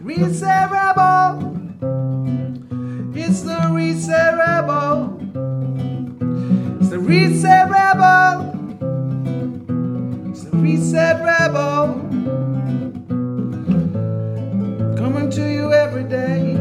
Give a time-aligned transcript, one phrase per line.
[0.00, 1.52] Reset Rebel.
[3.14, 5.18] It's the Reset Rebel.
[6.80, 8.52] It's the Reset Rebel.
[10.30, 11.94] It's the Reset Rebel.
[14.96, 16.56] Coming to you every day.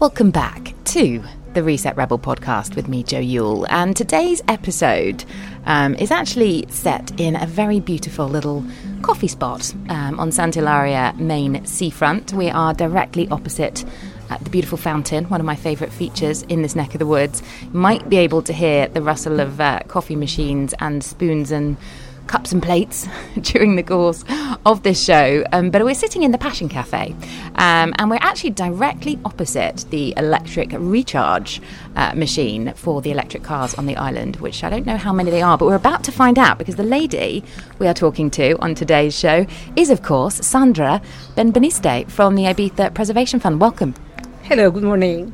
[0.00, 1.22] Welcome back to
[1.54, 3.64] the Reset Rebel podcast with me, Joe Yule.
[3.70, 5.24] And today's episode
[5.66, 8.64] um, is actually set in a very beautiful little
[9.02, 12.32] coffee spot um, on Santa Eulalia main seafront.
[12.32, 13.84] We are directly opposite
[14.30, 17.42] uh, the beautiful fountain, one of my favourite features in this neck of the woods.
[17.62, 21.76] You might be able to hear the rustle of uh, coffee machines and spoons and
[22.26, 23.06] cups and plates
[23.40, 24.24] during the course
[24.66, 25.44] of this show.
[25.52, 27.14] Um, but we're sitting in the Passion Cafe,
[27.56, 31.60] um, and we're actually directly opposite the electric recharge
[31.96, 35.30] uh, machine for the electric cars on the island, which I don't know how many
[35.30, 37.44] they are, but we're about to find out because the lady
[37.78, 41.00] we are talking to on today's show is, of course, Sandra
[41.36, 43.60] Benbeniste from the Ibiza Preservation Fund.
[43.60, 43.94] Welcome.
[44.42, 45.32] Hello, good morning.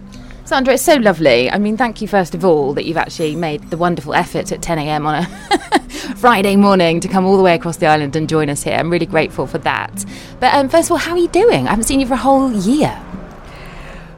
[0.50, 1.48] Sandra, it's so lovely.
[1.48, 4.60] I mean, thank you first of all that you've actually made the wonderful effort at
[4.60, 5.06] 10 a.m.
[5.06, 5.78] on a
[6.16, 8.74] Friday morning to come all the way across the island and join us here.
[8.74, 10.04] I'm really grateful for that.
[10.40, 11.68] But um, first of all, how are you doing?
[11.68, 13.00] I haven't seen you for a whole year.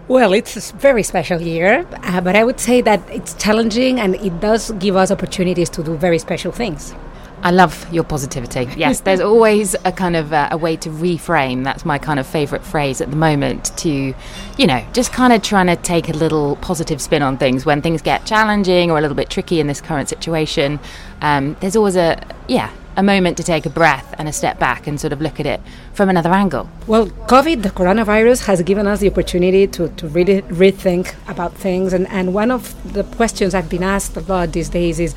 [0.09, 4.15] Well, it's a very special year, uh, but I would say that it's challenging and
[4.15, 6.95] it does give us opportunities to do very special things.
[7.43, 8.69] I love your positivity.
[8.83, 11.62] Yes, there's always a kind of uh, a way to reframe.
[11.62, 13.77] That's my kind of favourite phrase at the moment.
[13.79, 14.15] To,
[14.59, 17.81] you know, just kind of trying to take a little positive spin on things when
[17.81, 20.81] things get challenging or a little bit tricky in this current situation.
[21.20, 24.87] Um, there's always a yeah a moment to take a breath and a step back
[24.87, 25.61] and sort of look at it
[25.95, 26.69] from another angle.
[26.87, 31.93] Well, COVID, the coronavirus, has given us the opportunity to, to really rethink about things.
[31.93, 35.15] And, and one of the questions I've been asked a lot these days is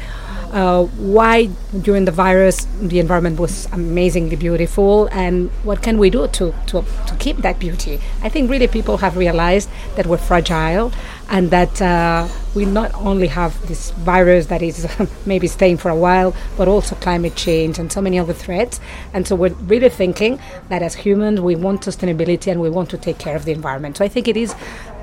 [0.52, 1.46] uh, why
[1.82, 6.84] during the virus the environment was amazingly beautiful and what can we do to, to,
[7.08, 8.00] to keep that beauty?
[8.22, 10.92] I think really people have realized that we're fragile
[11.30, 14.88] and that uh, we not only have this virus that is
[15.26, 18.80] maybe staying for a while, but also climate change and so many other threats.
[19.14, 22.98] And so we're really thinking that as humans, we want sustainability and we want to
[22.98, 23.98] take care of the environment.
[23.98, 24.56] So I think it is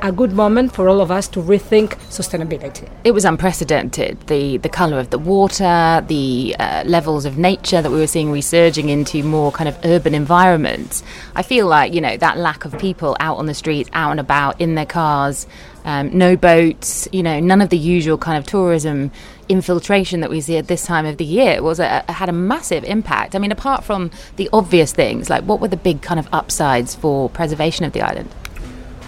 [0.02, 2.90] a good moment for all of us to rethink sustainability.
[3.04, 4.20] It was unprecedented.
[4.26, 8.32] The the colour of the water, the uh, levels of nature that we were seeing
[8.32, 11.04] resurging into more kind of urban environments.
[11.36, 14.20] I feel like you know that lack of people out on the streets, out and
[14.20, 15.46] about in their cars.
[15.84, 19.10] Um, no boats, you know, none of the usual kind of tourism
[19.48, 22.84] infiltration that we see at this time of the year was a, had a massive
[22.84, 23.34] impact.
[23.34, 26.94] I mean, apart from the obvious things, like what were the big kind of upsides
[26.94, 28.32] for preservation of the island?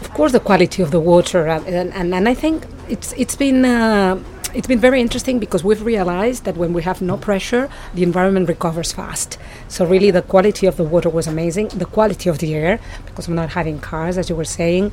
[0.05, 3.37] Of course, the quality of the water, uh, and, and, and I think it's it's
[3.37, 3.65] been.
[3.65, 4.23] Uh,
[4.55, 8.49] it's been very interesting because we've realized that when we have no pressure, the environment
[8.49, 9.37] recovers fast.
[9.67, 11.69] So really, the quality of the water was amazing.
[11.69, 14.93] The quality of the air, because we're not having cars, as you were saying.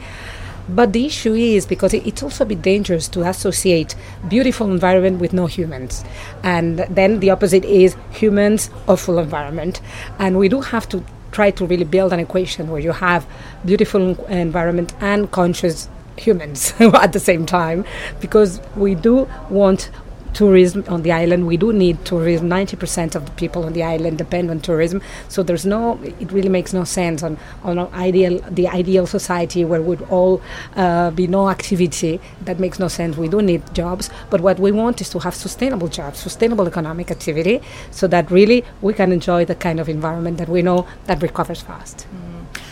[0.68, 3.96] But the issue is because it's also a bit dangerous to associate
[4.28, 6.04] beautiful environment with no humans,
[6.42, 9.82] and then the opposite is humans awful environment,
[10.18, 13.26] and we do have to try to really build an equation where you have
[13.66, 17.86] beautiful environment and conscious humans at the same time
[18.20, 19.90] because we do want
[20.34, 21.48] tourism on the island.
[21.48, 22.50] We do need tourism.
[22.50, 25.02] 90% of the people on the island depend on tourism.
[25.30, 29.82] So there's no, it really makes no sense on, on ideal, the ideal society where
[29.82, 30.42] would all
[30.76, 32.20] uh, be no activity.
[32.46, 33.18] That makes no sense.
[33.18, 34.10] We do need jobs.
[34.30, 38.64] But what we want is to have sustainable jobs, sustainable economic activity, so that really
[38.82, 42.08] we can enjoy the kind of environment that we know that recovers fast.
[42.14, 42.31] Mm.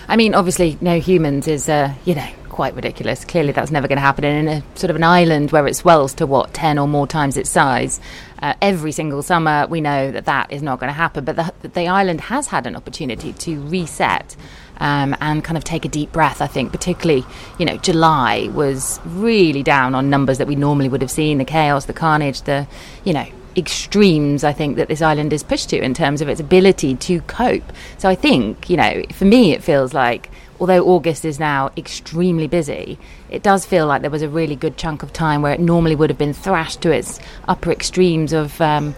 [0.09, 3.23] I mean, obviously, no humans is, uh, you know, quite ridiculous.
[3.23, 4.25] Clearly, that's never going to happen.
[4.25, 7.05] And in a sort of an island where it swells to what ten or more
[7.05, 8.01] times its size,
[8.41, 11.25] uh, every single summer, we know that that is not going to happen.
[11.25, 14.35] But the, the island has had an opportunity to reset.
[14.81, 16.41] Um, and kind of take a deep breath.
[16.41, 17.25] I think, particularly,
[17.57, 21.43] you know, July was really down on numbers that we normally would have seen the
[21.43, 22.65] chaos, the carnage, the,
[23.03, 23.27] you know,
[23.59, 27.21] extremes I think that this island is pushed to in terms of its ability to
[27.21, 27.71] cope.
[27.99, 32.47] So I think, you know, for me, it feels like although August is now extremely
[32.47, 32.97] busy,
[33.29, 35.95] it does feel like there was a really good chunk of time where it normally
[35.95, 38.95] would have been thrashed to its upper extremes of, um,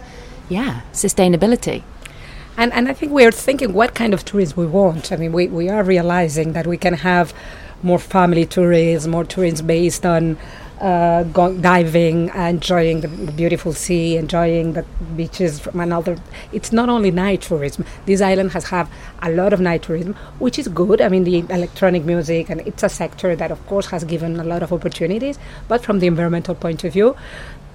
[0.48, 1.82] yeah, sustainability.
[2.56, 5.12] And, and I think we are thinking what kind of tourism we want.
[5.12, 7.32] I mean, we, we are realizing that we can have
[7.82, 10.38] more family tourism, more tourism based on
[10.82, 14.82] uh, diving, enjoying the, the, beautiful sea, enjoying the
[15.16, 16.18] beaches from another.
[16.52, 17.86] It's not only night tourism.
[18.04, 18.90] This island has have
[19.22, 21.00] a lot of night tourism, which is good.
[21.00, 24.44] I mean, the electronic music, and it's a sector that, of course, has given a
[24.44, 25.38] lot of opportunities.
[25.68, 27.14] But from the environmental point of view,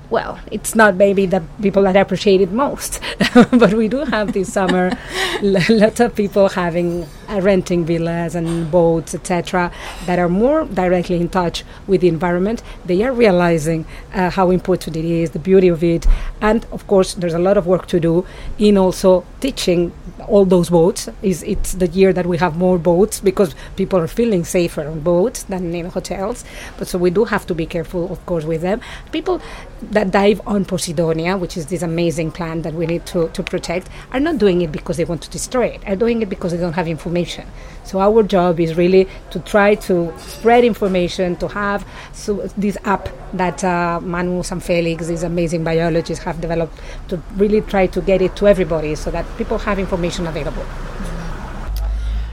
[0.09, 3.01] well, it's not maybe the people that appreciate it most,
[3.51, 4.91] but we do have this summer
[5.41, 9.71] lots of people having uh, renting villas and boats, etc.,
[10.05, 12.63] that are more directly in touch with the environment.
[12.85, 16.07] They are realizing uh, how important it is, the beauty of it,
[16.41, 18.25] and of course, there's a lot of work to do
[18.57, 19.91] in also teaching
[20.27, 21.09] all those boats.
[21.21, 25.01] Is it's the year that we have more boats because people are feeling safer on
[25.01, 26.45] boats than in hotels.
[26.77, 28.81] But so we do have to be careful, of course, with them.
[29.11, 29.41] People
[29.81, 33.89] that dive on Posidonia, which is this amazing plant that we need to, to protect,
[34.11, 35.87] are not doing it because they want to destroy it.
[35.87, 37.47] Are doing it because they don't have information.
[37.83, 43.09] So our job is really to try to spread information, to have so this app
[43.33, 46.77] that uh, Manu and Felix, these amazing biologists, have developed
[47.09, 50.65] to really try to get it to everybody so that people have information available.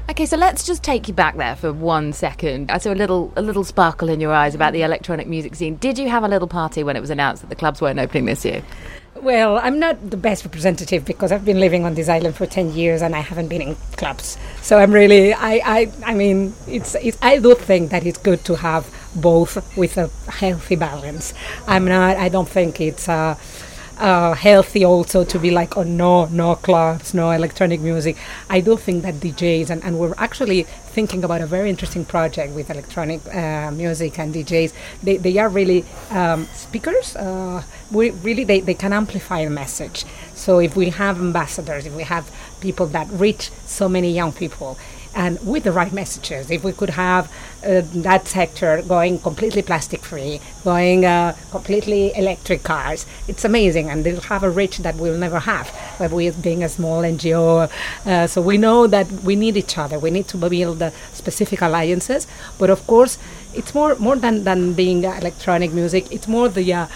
[0.06, 2.70] Okay, so let's just take you back there for one second.
[2.70, 5.76] I saw a little a little sparkle in your eyes about the electronic music scene.
[5.76, 8.26] Did you have a little party when it was announced that the clubs weren't opening
[8.26, 8.62] this year?
[9.16, 12.72] Well, I'm not the best representative because I've been living on this island for 10
[12.74, 14.36] years and I haven't been in clubs.
[14.60, 18.44] So I'm really, I, I, I mean, it's, it's, I do think that it's good
[18.44, 21.32] to have both with a healthy balance.
[21.66, 23.36] I'm not, I don't think it's, uh,
[23.98, 28.16] uh, healthy also to be like, oh no, no clubs, no electronic music.
[28.50, 32.54] I do think that DJs, and, and we're actually thinking about a very interesting project
[32.54, 34.72] with electronic uh, music and DJs.
[35.02, 37.16] They, they are really um, speakers.
[37.16, 40.04] Uh, we really they, they can amplify a message.
[40.34, 42.30] So if we have ambassadors, if we have
[42.60, 44.78] people that reach so many young people,
[45.14, 46.50] and with the right messages.
[46.50, 47.32] If we could have
[47.64, 54.04] uh, that sector going completely plastic free, going uh, completely electric cars, it's amazing, and
[54.04, 55.72] they'll have a reach that we'll never have.
[55.98, 57.70] But we, being a small NGO,
[58.06, 59.98] uh, so we know that we need each other.
[59.98, 60.82] We need to build
[61.12, 62.26] specific alliances.
[62.58, 63.18] But of course,
[63.54, 66.10] it's more more than than being electronic music.
[66.10, 66.86] It's more the uh,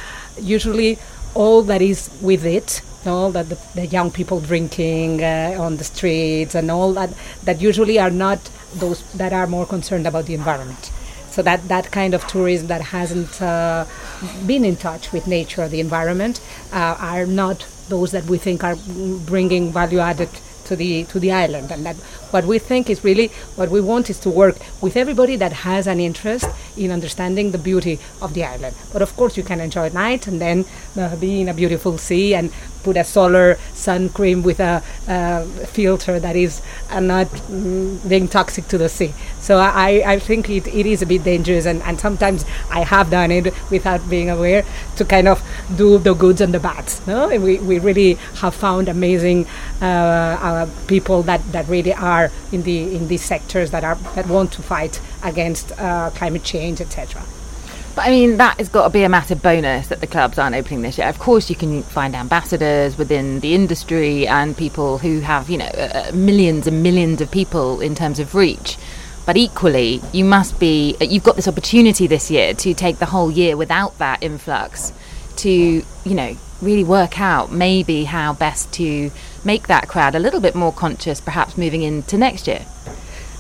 [0.40, 0.98] usually
[1.34, 5.84] all that is with it all that the, the, young people drinking uh, on the
[5.84, 7.10] streets and all that
[7.44, 10.90] that usually are not those that are more concerned about the environment.
[11.30, 13.84] So that that kind of tourism that hasn't uh,
[14.46, 16.40] been in touch with nature or the environment
[16.72, 18.76] uh, are not those that we think are
[19.26, 20.30] bringing value added
[20.68, 21.72] to the to the island.
[21.72, 21.96] And that
[22.30, 25.86] what we think is really what we want is to work with everybody that has
[25.86, 26.46] an interest
[26.76, 28.76] in understanding the beauty of the island.
[28.92, 30.64] But of course you can enjoy night and then
[30.96, 32.52] uh, be in a beautiful sea and
[32.88, 34.82] put a solar sun cream with a
[35.68, 39.12] filter that is uh, not mm, being toxic to the sea.
[39.40, 43.10] So I, I think it, it is a bit dangerous, and, and sometimes I have
[43.10, 44.64] done it without being aware
[44.96, 45.42] to kind of
[45.76, 47.06] do the goods and the bads.
[47.06, 47.28] No?
[47.28, 49.46] And we, we really have found amazing
[49.80, 54.26] uh, uh, people that, that really are in the in these sectors that are that
[54.26, 57.22] want to fight against uh, climate change, etc.
[57.98, 60.54] But I mean, that has got to be a massive bonus that the clubs aren't
[60.54, 61.08] opening this year.
[61.08, 65.64] Of course, you can find ambassadors within the industry and people who have, you know,
[65.64, 68.78] uh, millions and millions of people in terms of reach.
[69.26, 73.06] But equally, you must be, uh, you've got this opportunity this year to take the
[73.06, 74.92] whole year without that influx
[75.38, 79.10] to, you know, really work out maybe how best to
[79.44, 82.64] make that crowd a little bit more conscious, perhaps moving into next year.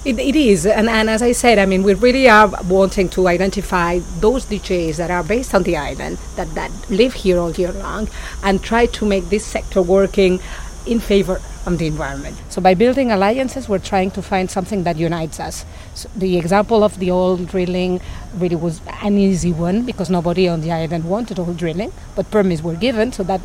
[0.04, 3.26] It, it is, and, and as I said, I mean, we really are wanting to
[3.26, 7.72] identify those DJs that are based on the island, that, that live here all year
[7.72, 8.08] long,
[8.44, 10.40] and try to make this sector working
[10.86, 12.36] in favor of the environment.
[12.48, 15.66] So by building alliances, we're trying to find something that unites us.
[15.94, 18.00] So the example of the oil drilling
[18.34, 22.62] really was an easy one because nobody on the island wanted oil drilling, but permits
[22.62, 23.40] were given, so that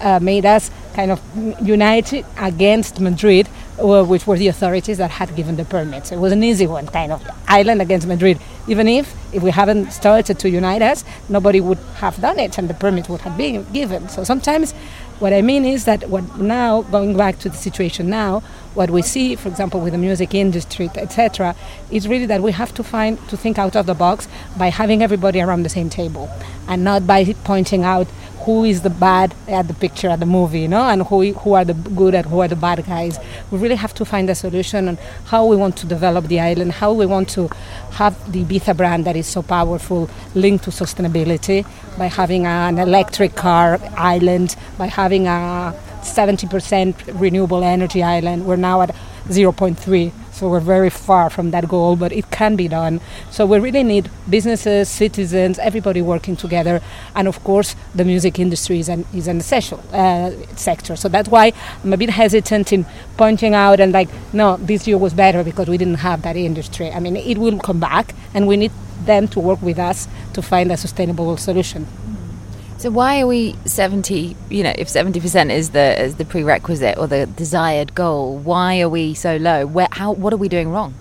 [0.00, 1.20] uh, made us kind of
[1.60, 3.48] united against Madrid
[3.78, 6.10] which were the authorities that had given the permits.
[6.10, 8.38] It was an easy one, kind of island against Madrid.
[8.68, 12.68] Even if, if we haven't started to unite us, nobody would have done it, and
[12.68, 14.08] the permit would have been given.
[14.08, 14.72] So sometimes,
[15.18, 18.40] what I mean is that what now, going back to the situation now,
[18.74, 21.54] what we see, for example, with the music industry, etc.,
[21.90, 24.26] is really that we have to find to think out of the box
[24.58, 26.30] by having everybody around the same table,
[26.66, 28.08] and not by pointing out
[28.46, 31.54] who is the bad at the picture at the movie, you know, and who who
[31.54, 33.18] are the good and who are the bad guys.
[33.50, 34.98] We really have to find a solution on
[35.32, 37.48] how we want to develop the island, how we want to
[38.00, 41.66] have the Ibiza brand that is so powerful linked to sustainability
[41.98, 48.46] by having an electric car island, by having a 70% renewable energy island.
[48.46, 48.94] We're now at
[49.28, 53.00] 0.3 so we're very far from that goal, but it can be done.
[53.30, 56.82] So we really need businesses, citizens, everybody working together,
[57.14, 60.94] and of course the music industry is an is an essential uh, sector.
[60.94, 62.84] So that's why I'm a bit hesitant in
[63.16, 66.90] pointing out and like, no, this year was better because we didn't have that industry.
[66.90, 68.72] I mean, it will come back, and we need
[69.06, 71.86] them to work with us to find a sustainable solution.
[72.78, 74.36] So why are we seventy?
[74.50, 78.80] You know, if seventy percent is the is the prerequisite or the desired goal, why
[78.80, 79.66] are we so low?
[79.66, 80.94] Where, how, what are we doing wrong?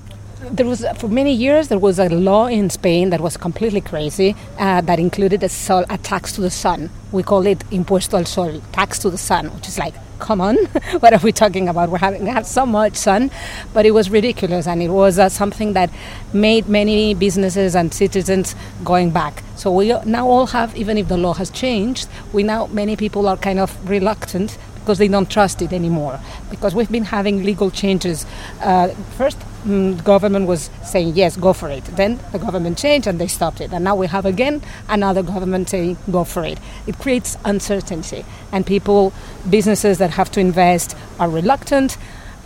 [0.51, 4.36] there was for many years there was a law in Spain that was completely crazy
[4.60, 6.89] uh, that included a, sol, a tax to the sun.
[7.12, 10.55] We call it impuesto al sol, tax to the sun, which is like, come on,
[11.01, 11.89] what are we talking about?
[11.89, 13.29] We're having we so much sun,
[13.74, 15.91] but it was ridiculous, and it was uh, something that
[16.34, 19.44] made many businesses and citizens going back.
[19.55, 23.27] So we now all have, even if the law has changed, we now many people
[23.27, 26.20] are kind of reluctant because they don't trust it anymore.
[26.50, 28.25] Because we've been having legal changes.
[28.62, 31.84] Uh, first, mm, government was saying yes, go for it.
[31.86, 33.72] Then the government changed and they stopped it.
[33.74, 36.60] And now we have again another government saying go for it.
[36.88, 39.13] It creates uncertainty, and people,
[39.50, 41.98] businesses that have to invest, are reluctant.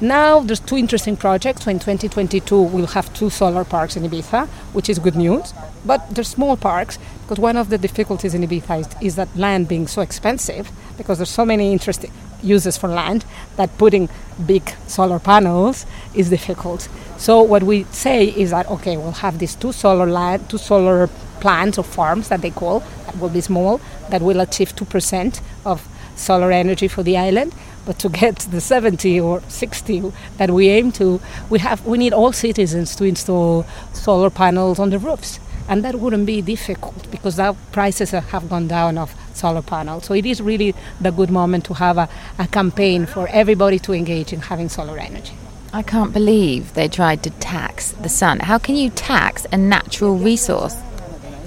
[0.01, 1.65] Now there's two interesting projects.
[1.65, 5.53] So in 2022 we'll have two solar parks in Ibiza, which is good news.
[5.85, 9.67] But they're small parks because one of the difficulties in Ibiza is, is that land
[9.67, 12.11] being so expensive because there's so many interesting
[12.41, 13.25] uses for land
[13.57, 14.07] that putting
[14.45, 16.88] big solar panels is difficult.
[17.19, 21.07] So what we say is that okay, we'll have these two solar land, two solar
[21.41, 25.41] plants or farms that they call that will be small that will achieve two percent
[25.65, 25.85] of
[26.15, 27.53] solar energy for the island.
[27.85, 32.13] But to get the 70 or 60 that we aim to, we have we need
[32.13, 37.38] all citizens to install solar panels on the roofs and that wouldn't be difficult because
[37.38, 40.05] now prices have gone down of solar panels.
[40.05, 42.07] So it is really the good moment to have a,
[42.39, 45.38] a campaign for everybody to engage in having solar energy.
[45.71, 48.39] I can't believe they tried to tax the sun.
[48.39, 50.75] How can you tax a natural resource?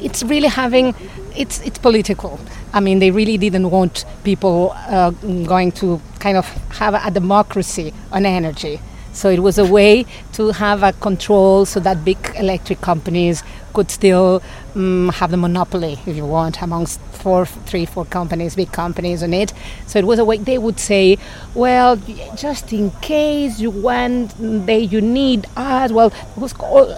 [0.00, 0.94] It's really having
[1.36, 2.38] it's it's political.
[2.72, 6.46] I mean, they really didn't want people uh, going to kind of
[6.78, 8.80] have a democracy on energy.
[9.12, 13.42] So it was a way to have a control so that big electric companies
[13.74, 14.42] could still
[14.74, 19.32] um, have the monopoly, if you want, amongst four, three, four companies, big companies on
[19.32, 19.52] it.
[19.86, 21.18] So it was a way they would say,
[21.54, 21.96] well,
[22.36, 24.34] just in case you want,
[24.66, 25.92] they you need us.
[25.92, 26.54] Well, it was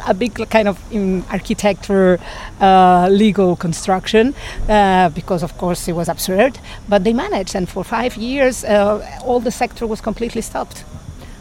[0.09, 2.19] a big kind of um, architecture,
[2.61, 4.35] uh, legal construction,
[4.69, 6.59] uh, because of course it was absurd.
[6.89, 10.85] But they managed, and for five years, uh, all the sector was completely stopped.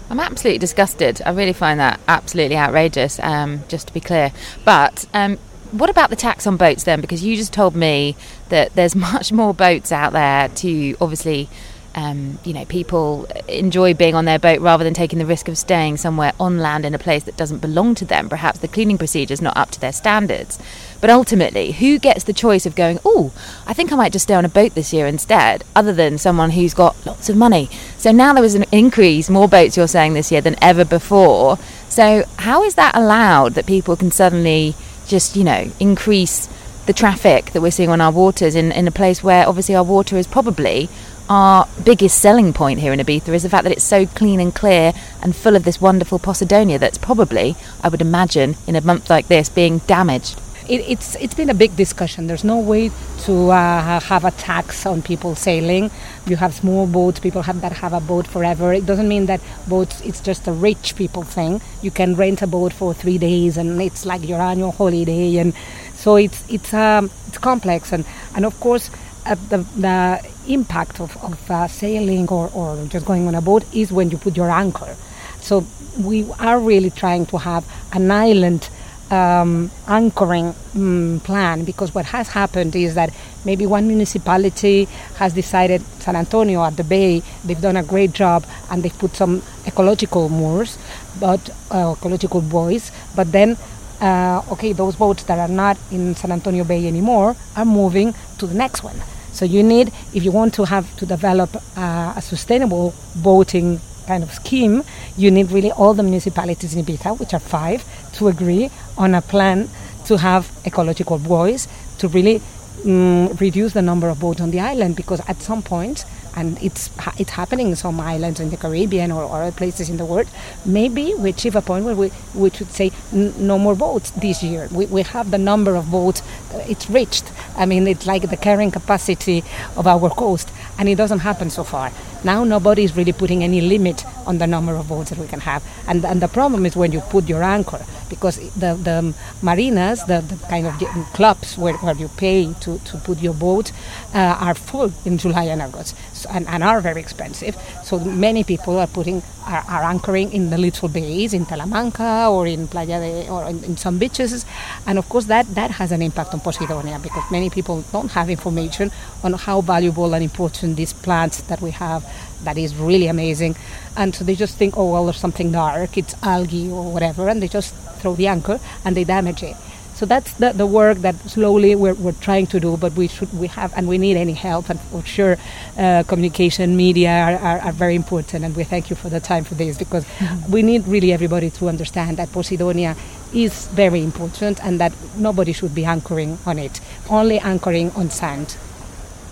[0.10, 1.22] I'm absolutely disgusted.
[1.26, 4.32] I really find that absolutely outrageous, um, just to be clear.
[4.66, 5.40] But um,
[5.74, 7.02] what about the tax on boats then?
[7.02, 8.16] Because you just told me
[8.50, 11.50] that there's much more boats out there to obviously.
[11.96, 15.60] Um, you know, people enjoy being on their boat rather than taking the risk of
[15.60, 18.30] staying somewhere on land in a place that doesn't belong to them.
[18.30, 20.58] Perhaps the cleaning procedure is not up to their standards.
[21.00, 23.32] But ultimately, who gets the choice of going, oh,
[23.68, 26.50] I think I might just stay on a boat this year instead, other than someone
[26.50, 27.70] who's got lots of money?
[28.00, 31.60] So now there was an increase, more boats you're saying this year than ever before.
[31.90, 34.74] So, how is that allowed that people can suddenly
[35.08, 36.48] just, you know, increase
[36.86, 39.84] the traffic that we're seeing on our waters in, in a place where obviously our
[39.84, 40.90] water is probably
[41.30, 44.54] our biggest selling point here in Ibiza is the fact that it's so clean and
[44.54, 49.10] clear and full of this wonderful Posidonia that's probably, I would imagine, in a month
[49.10, 52.28] like this, being damaged it, it's it's been a big discussion.
[52.28, 52.92] There's no way
[53.26, 55.92] to uh, have a tax on people sailing.
[56.26, 58.74] You have small boats, people have that have a boat forever.
[58.74, 60.02] It doesn't mean that boats.
[60.02, 61.62] It's just a rich people thing.
[61.82, 65.38] You can rent a boat for three days, and it's like your annual holiday.
[65.38, 65.54] And
[65.96, 68.06] so it's it's um, it's complex, and
[68.36, 68.90] and of course.
[69.26, 73.64] Uh, the, the impact of, of uh, sailing or, or just going on a boat
[73.74, 74.98] is when you put your anchor.
[75.40, 75.66] So
[75.98, 78.68] we are really trying to have an island
[79.14, 83.10] um, anchoring um, plan because what has happened is that
[83.46, 84.86] maybe one municipality
[85.22, 89.16] has decided San Antonio at the bay they've done a great job and they've put
[89.16, 90.78] some ecological moors
[91.20, 91.42] but
[91.72, 93.58] uh, ecological buoys but then
[94.02, 98.48] uh, okay those boats that are not in San Antonio Bay anymore are moving to
[98.48, 99.00] the next one.
[99.32, 104.24] So you need if you want to have to develop uh, a sustainable boating kind
[104.24, 104.84] of scheme,
[105.18, 107.84] you need really all the municipalities in Ibiza, which are five,
[108.14, 109.70] to agree on a plan
[110.06, 111.68] to have ecological buoys
[111.98, 112.42] to really
[112.86, 116.06] um, reduce the number of boats on the island because at some point
[116.36, 119.98] and it's it's happening in some islands in the Caribbean or, or other places in
[119.98, 120.28] the world.
[120.66, 124.68] Maybe we achieve a point where we, we should say no more boats this year.
[124.72, 126.22] We, we have the number of boats,
[126.54, 127.32] uh, it's reached.
[127.56, 129.44] I mean, it's like the carrying capacity
[129.78, 131.92] of our coast, and it doesn't happen so far.
[132.24, 135.42] Now nobody is really putting any limit on the number of boats that we can
[135.42, 135.64] have.
[135.88, 140.22] And, and the problem is when you put your anchor, because the, the marinas, the,
[140.22, 140.74] the kind of
[141.14, 143.72] clubs where, where you pay to, to put your boat,
[144.14, 147.58] uh, are full in July and August so, and, and are very expensive.
[147.84, 152.48] So many people are putting are, are, anchoring in the little bays in Talamanca or
[152.48, 154.46] in Playa de, or in, in, some beaches,
[154.88, 158.30] and of course that that has an impact on Posidonia because many people don't have
[158.30, 158.90] information
[159.24, 162.06] on how valuable and important these plants that we have
[162.44, 163.56] that is really amazing,
[163.96, 167.42] and so they just think, oh well, there's something dark, it's algae or whatever, and
[167.42, 169.56] they just throw the anchor and they damage it.
[169.96, 173.32] So that's the, the work that slowly we're, we're trying to do, but we should
[173.34, 174.70] we have and we need any help.
[174.70, 175.38] And for sure,
[175.78, 178.44] uh, communication, media are, are, are, very important.
[178.44, 180.52] And we thank you for the time for this because mm-hmm.
[180.52, 182.98] we need really everybody to understand that Posidonia
[183.34, 188.58] is very important and that nobody should be anchoring on it, only anchoring on sand.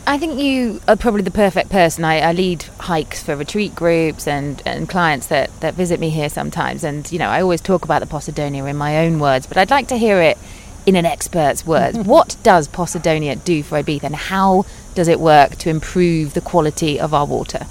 [0.07, 2.03] I think you are probably the perfect person.
[2.03, 6.27] I, I, lead hikes for retreat groups and, and clients that, that visit me here
[6.27, 6.83] sometimes.
[6.83, 9.69] And, you know, I always talk about the Posidonia in my own words, but I'd
[9.69, 10.39] like to hear it
[10.87, 14.65] in an expert's words, what does Posidonia do for Ibiza and how
[14.95, 17.67] does it work to improve the quality of our water?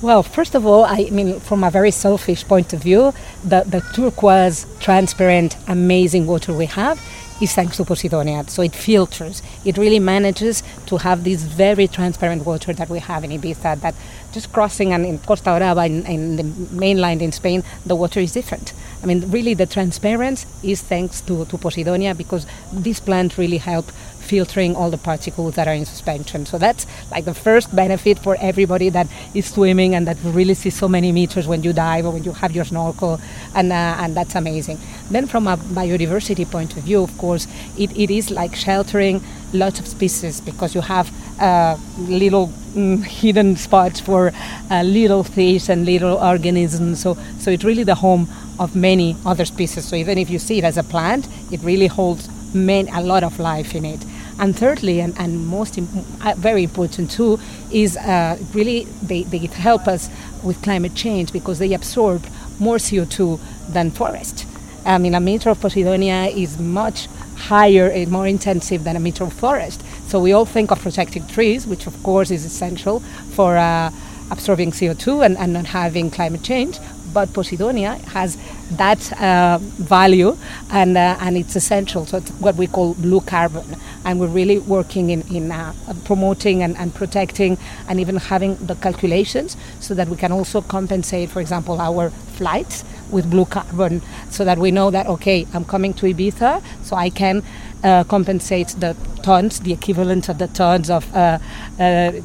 [0.00, 3.80] Well, first of all, I mean, from a very selfish point of view, the, the
[3.80, 7.00] turquoise, transparent, amazing water we have
[7.40, 8.48] is thanks to Posidonia.
[8.48, 9.42] So it filters.
[9.64, 13.80] It really manages to have this very transparent water that we have in Ibiza.
[13.80, 13.94] That
[14.32, 18.32] just crossing and in Costa Brava, in, in the mainland in Spain, the water is
[18.32, 18.72] different.
[19.02, 23.86] I mean, really, the transparency is thanks to, to Posidonia because this plant really help
[24.26, 26.46] filtering all the particles that are in suspension.
[26.46, 30.74] So that's like the first benefit for everybody that is swimming and that really sees
[30.74, 33.20] so many meters when you dive or when you have your snorkel,
[33.54, 34.78] and uh, and that's amazing.
[35.10, 37.46] Then from a biodiversity point of view, of course,
[37.78, 43.56] it, it is like sheltering lots of species because you have uh, little mm, hidden
[43.56, 44.32] spots for
[44.70, 47.00] uh, little fish and little organisms.
[47.00, 48.28] So so it's really the home
[48.58, 49.84] of many other species.
[49.84, 53.22] So even if you see it as a plant, it really holds many, a lot
[53.22, 54.04] of life in it.
[54.38, 55.90] And thirdly, and, and most imp-
[56.24, 57.40] uh, very important too,
[57.70, 60.10] is uh, really they, they help us
[60.42, 62.26] with climate change because they absorb
[62.58, 64.46] more CO2 than forest.
[64.84, 69.24] I mean, a meter of Posidonia is much higher and more intensive than a meter
[69.24, 69.82] of forest.
[70.08, 73.00] So we all think of protecting trees, which of course is essential
[73.34, 73.90] for uh,
[74.30, 76.78] absorbing CO2 and, and not having climate change
[77.16, 78.36] but Posidonia has
[78.72, 79.56] that uh,
[79.96, 80.36] value
[80.70, 82.04] and, uh, and it's essential.
[82.04, 83.64] So it's what we call blue carbon.
[84.04, 85.72] And we're really working in, in uh,
[86.04, 87.56] promoting and, and protecting
[87.88, 92.84] and even having the calculations so that we can also compensate, for example, our flights
[93.10, 97.08] with blue carbon so that we know that, okay, I'm coming to Ibiza, so I
[97.08, 97.42] can
[97.82, 101.38] uh, compensate the tons, the equivalent of the tons of uh, uh,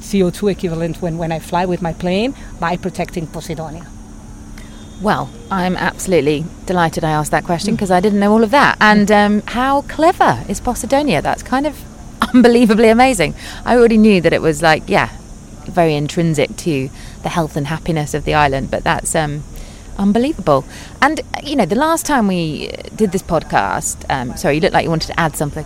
[0.09, 4.00] CO2 equivalent when, when I fly with my plane by protecting Posidonia.
[5.01, 8.77] Well, I'm absolutely delighted I asked that question because I didn't know all of that.
[8.79, 11.23] And um, how clever is Posidonia?
[11.23, 11.83] That's kind of
[12.35, 13.33] unbelievably amazing.
[13.65, 15.09] I already knew that it was like, yeah,
[15.65, 16.91] very intrinsic to
[17.23, 19.43] the health and happiness of the island, but that's um,
[19.97, 20.65] unbelievable.
[21.01, 24.83] And, you know, the last time we did this podcast, um, sorry, you looked like
[24.83, 25.65] you wanted to add something.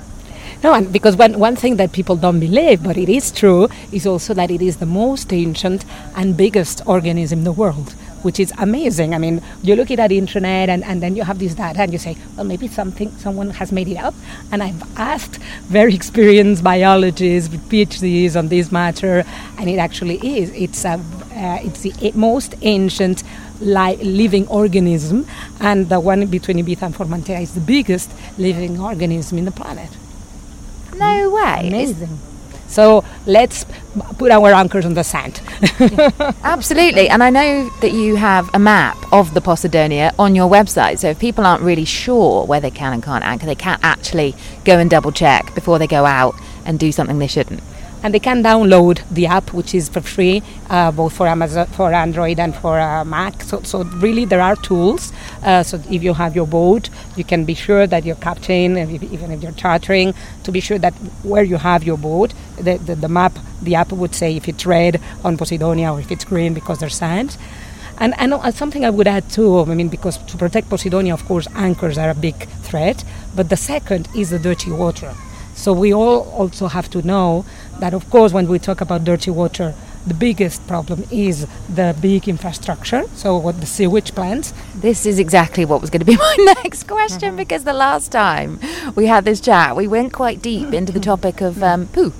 [0.64, 4.08] No, and because one, one thing that people don't believe, but it is true, is
[4.08, 5.84] also that it is the most ancient
[6.16, 7.96] and biggest organism in the world
[8.26, 9.14] which is amazing.
[9.14, 11.94] I mean, you look at the internet and, and then you have this data and
[11.94, 14.16] you say, well, maybe something someone has made it up.
[14.52, 15.38] And I've asked
[15.70, 19.24] very experienced biologists with PhDs on this matter,
[19.60, 20.50] and it actually is.
[20.54, 23.24] It's a, uh, it's the most ancient
[23.62, 25.28] li- living organism,
[25.60, 29.92] and the one between Ibiza and Formentera is the biggest living organism in the planet.
[30.96, 31.68] No way!
[31.68, 32.18] Amazing.
[32.76, 33.66] So let's
[34.18, 35.40] put our anchors on the sand.
[36.44, 37.08] Absolutely.
[37.08, 41.00] And I know that you have a map of the Posidonia on your website.
[41.00, 44.36] So if people aren't really sure where they can and can't anchor, they can't actually
[44.66, 46.36] go and double check before they go out
[46.66, 47.64] and do something they shouldn't
[48.04, 51.94] and they can download the app, which is for free, uh, both for Amazon, for
[51.94, 53.42] Android, and for uh, Mac.
[53.44, 55.12] So, so really, there are tools.
[55.44, 59.32] Uh, so if you have your boat, you can be sure that your captain, even
[59.32, 63.10] if you're chartering, to be sure that where you have your boat, the, the, the
[63.10, 66.80] map, the app would say if it's red on Posidonia or if it's green because
[66.80, 67.38] there's sand.
[67.98, 71.26] And, and uh, something I would add too, I mean, because to protect Posidonia, of
[71.26, 73.04] course, anchors are a big threat,
[73.36, 75.14] but the second is the dirty water.
[75.56, 77.46] So we all also have to know
[77.80, 79.74] that, of course, when we talk about dirty water,
[80.06, 84.54] the biggest problem is the big infrastructure, so what the sewage plants.
[84.76, 87.38] This is exactly what was going to be my next question mm-hmm.
[87.38, 88.60] because the last time
[88.94, 92.14] we had this chat, we went quite deep into the topic of um, poo.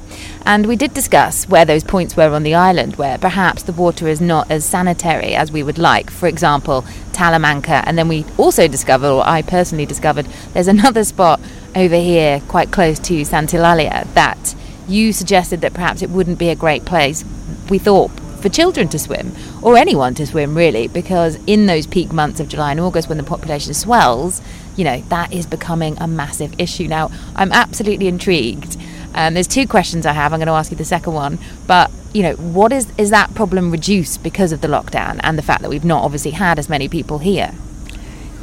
[0.48, 4.08] And we did discuss where those points were on the island where perhaps the water
[4.08, 6.10] is not as sanitary as we would like.
[6.10, 7.84] For example, Talamanca.
[7.86, 11.40] And then we also discovered, or I personally discovered, there's another spot
[11.76, 14.56] over here quite close to Sant'Eulalia that
[14.88, 17.24] you suggested that perhaps it wouldn't be a great place,
[17.70, 22.12] we thought, for children to swim, or anyone to swim really, because in those peak
[22.12, 24.42] months of July and August when the population swells,
[24.76, 26.88] you know, that is becoming a massive issue.
[26.88, 28.78] Now, I'm absolutely intrigued.
[29.16, 30.34] Um, there's two questions I have.
[30.34, 31.40] I'm going to ask you the second one.
[31.66, 35.42] But, you know, what is, is that problem reduced because of the lockdown and the
[35.42, 37.56] fact that we've not obviously had as many people here?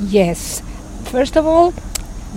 [0.00, 0.62] Yes.
[1.04, 1.74] First of all,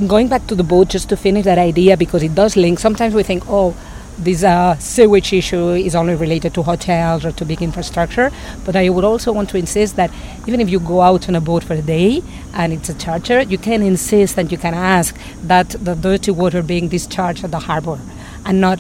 [0.06, 2.78] going back to the boat just to finish that idea because it does link.
[2.80, 3.76] Sometimes we think, oh,
[4.18, 8.32] this uh, sewage issue is only related to hotels or to big infrastructure.
[8.66, 10.12] But I would also want to insist that
[10.48, 12.24] even if you go out on a boat for a day
[12.54, 16.62] and it's a charter, you can insist and you can ask that the dirty water
[16.64, 18.00] being discharged at the harbor
[18.46, 18.80] and not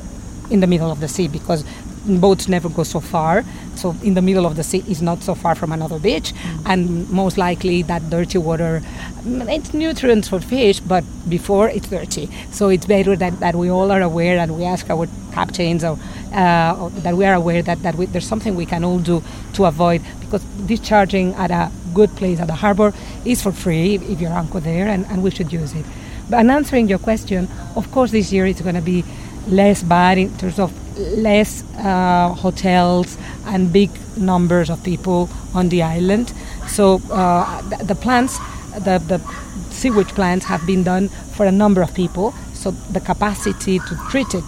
[0.50, 1.66] in the middle of the sea because
[2.08, 3.44] boats never go so far.
[3.76, 6.62] So in the middle of the sea is not so far from another beach, mm.
[6.66, 8.82] and most likely that dirty water,
[9.22, 12.30] mm, it's nutrients for fish, but before it's dirty.
[12.52, 15.98] So it's better that, that we all are aware and we ask our captains or,
[16.34, 19.24] uh, or that we are aware that, that we, there's something we can all do
[19.54, 22.94] to avoid because discharging at a good place at the harbor
[23.26, 25.86] is for free if you're anchored there, and, and we should use it.
[26.30, 29.04] But in answering your question, of course, this year it's going to be
[29.48, 35.84] less bad in terms of less uh, hotels and big numbers of people on the
[35.84, 36.34] island.
[36.68, 38.38] So uh, the, plants,
[38.74, 39.20] the, the
[39.72, 42.34] sewage plants have been done for a number of people.
[42.54, 44.44] So the capacity to treat it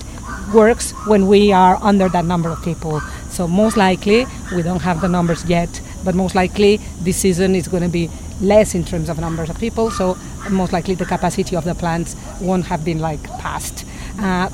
[0.53, 3.01] works when we are under that number of people.
[3.29, 7.67] So most likely we don't have the numbers yet, but most likely this season is
[7.67, 8.09] going to be
[8.41, 9.91] less in terms of numbers of people.
[9.91, 10.17] So
[10.49, 13.85] most likely the capacity of the plants won't have been like passed.
[14.19, 14.49] Uh,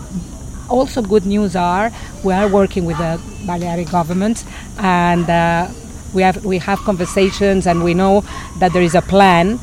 [0.69, 1.91] also good news are
[2.23, 4.43] we are working with the Balearic government
[4.77, 5.67] and uh,
[6.13, 8.21] we have we have conversations and we know
[8.59, 9.59] that there is a plan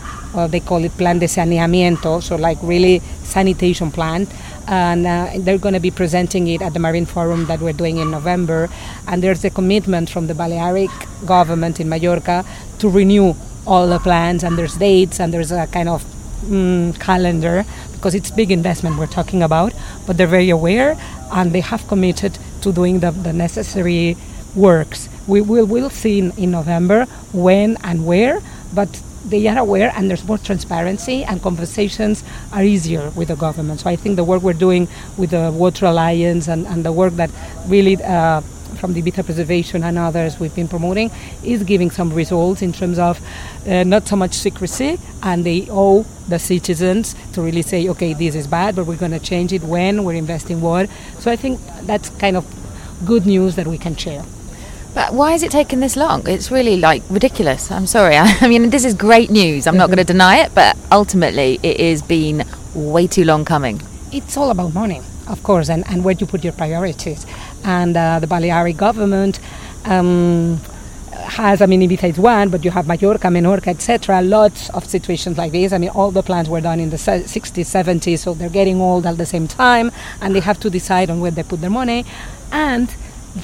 [0.48, 4.26] they call it plan de saneamiento so like really sanitation plan
[4.68, 7.98] and uh, they're going to be presenting it at the marine forum that we're doing
[7.98, 8.68] in november
[9.08, 10.90] and there's a commitment from the balearic
[11.26, 12.44] government in mallorca
[12.78, 13.34] to renew
[13.66, 16.04] all the plans and there's dates and there's a kind of
[16.44, 17.64] mm, calendar
[18.00, 19.74] because it's big investment we're talking about,
[20.06, 20.96] but they're very aware
[21.32, 24.16] and they have committed to doing the, the necessary
[24.56, 25.10] works.
[25.26, 28.40] We will we'll see in, in November when and where,
[28.74, 28.88] but
[29.26, 33.80] they are aware and there's more transparency and conversations are easier with the government.
[33.80, 37.12] So I think the work we're doing with the Water Alliance and, and the work
[37.16, 37.30] that
[37.66, 38.40] really uh,
[38.78, 41.10] from the Ibiza Preservation and others we've been promoting
[41.44, 43.20] is giving some results in terms of
[43.66, 48.34] uh, not so much secrecy, and they owe the citizens to really say, okay, this
[48.34, 50.88] is bad, but we're going to change it when we're investing what.
[51.18, 52.44] So I think that's kind of
[53.04, 54.24] good news that we can share.
[54.94, 56.26] But why is it taking this long?
[56.26, 57.70] It's really like ridiculous.
[57.70, 58.16] I'm sorry.
[58.18, 59.66] I mean, this is great news.
[59.66, 59.78] I'm mm-hmm.
[59.78, 63.80] not going to deny it, but ultimately, it has been way too long coming.
[64.12, 67.24] It's all about money of course, and, and where you put your priorities.
[67.64, 69.40] And uh, the Balearic government
[69.84, 70.60] um,
[71.12, 74.22] has, I mean, Ibiza is one, but you have Mallorca, Menorca, etc.
[74.22, 75.72] Lots of situations like this.
[75.72, 79.06] I mean, all the plans were done in the 60s, 70s, so they're getting old
[79.06, 82.04] at the same time, and they have to decide on where they put their money.
[82.52, 82.92] And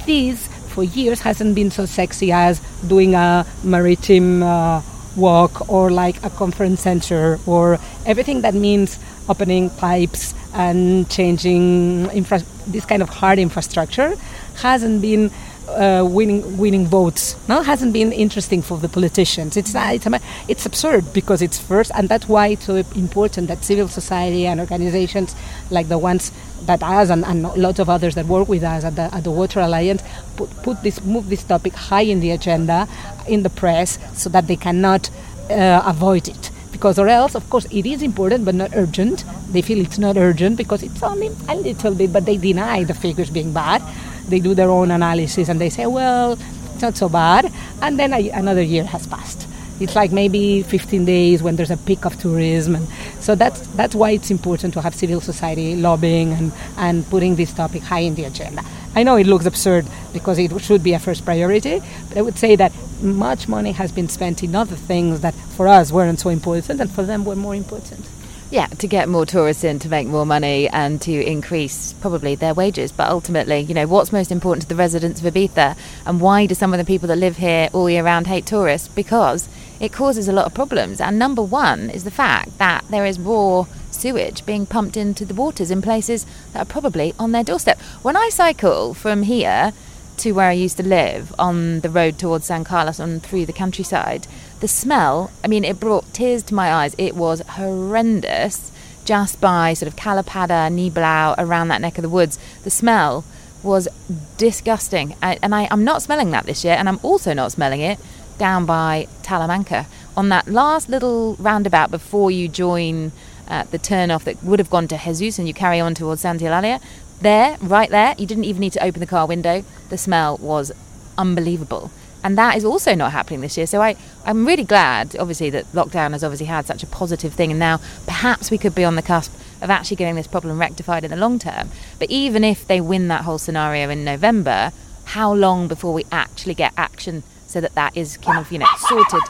[0.05, 4.83] this, for years, hasn't been so sexy as doing a maritime uh,
[5.17, 8.99] walk or like a conference center or everything that means
[9.29, 14.17] opening pipes and changing infra- this kind of hard infrastructure
[14.57, 15.31] hasn't been
[15.69, 17.37] uh, winning winning votes.
[17.49, 19.57] No, hasn't been interesting for the politicians.
[19.57, 20.07] It's it's,
[20.49, 24.61] it's absurd because it's first, and that's why it's so important that civil society and
[24.61, 25.35] organizations
[25.71, 28.97] like the ones that us and, and lots of others that work with us at
[28.97, 30.03] the, at the Water Alliance
[30.37, 32.89] put, put this move this topic high in the agenda
[33.29, 35.11] in the press so that they cannot
[35.51, 39.25] uh, avoid it because or else of course it is important but not urgent.
[39.53, 42.95] They feel it's not urgent because it's only a little bit but they deny the
[42.95, 43.83] figures being bad.
[44.29, 46.39] They do their own analysis and they say well
[46.73, 47.53] it's not so bad.
[47.81, 49.49] And then a, another year has passed.
[49.81, 52.89] It's like maybe 15 days when there's a peak of tourism and
[53.21, 57.53] so that's that's why it's important to have civil society lobbying and, and putting this
[57.53, 58.63] topic high in the agenda
[58.97, 62.39] i know it looks absurd because it should be a first priority but i would
[62.39, 66.31] say that much money has been spent in other things that for us weren't so
[66.31, 68.05] important and for them were more important
[68.49, 72.55] Yeah, to get more tourists in, to make more money, and to increase probably their
[72.55, 72.93] wages.
[72.93, 76.55] But ultimately, you know, what's most important to the residents of Ibiza, and why do
[76.55, 78.87] some of the people that live here all year round hate tourists?
[78.87, 79.49] Because
[79.81, 81.01] it causes a lot of problems.
[81.01, 83.67] And number one is the fact that there is raw
[84.07, 87.77] sewage being pumped into the waters in places that are probably on their doorstep.
[88.03, 89.73] When I cycle from here
[90.19, 93.53] to where I used to live on the road towards San Carlos and through the
[93.53, 94.29] countryside,
[94.61, 96.95] the smell, I mean, it brought tears to my eyes.
[96.99, 98.71] It was horrendous
[99.05, 102.39] just by sort of Cala Pada, Niblau, around that neck of the woods.
[102.63, 103.25] The smell
[103.65, 103.89] was
[104.37, 105.17] disgusting.
[105.21, 107.99] I, and I, I'm not smelling that this year, and I'm also not smelling it
[108.39, 113.11] down by Talamanca on that last little roundabout before you join
[113.49, 116.21] uh, the turn off that would have gone to Jesus and you carry on towards
[116.21, 116.81] Santa.
[117.21, 119.65] There, right there, you didn't even need to open the car window.
[119.89, 120.73] The smell was
[121.17, 121.91] unbelievable.
[122.23, 123.67] And that is also not happening this year.
[123.67, 127.53] So I, I'm really glad, obviously, that lockdown has obviously had such a positive thing.
[127.53, 129.33] And now perhaps we could be on the cusp
[129.63, 131.71] of actually getting this problem rectified in the long term.
[131.99, 134.73] But even if they win that whole scenario in November,
[135.05, 138.67] how long before we actually get action so that that is kind of, you know,
[138.89, 139.23] sorted?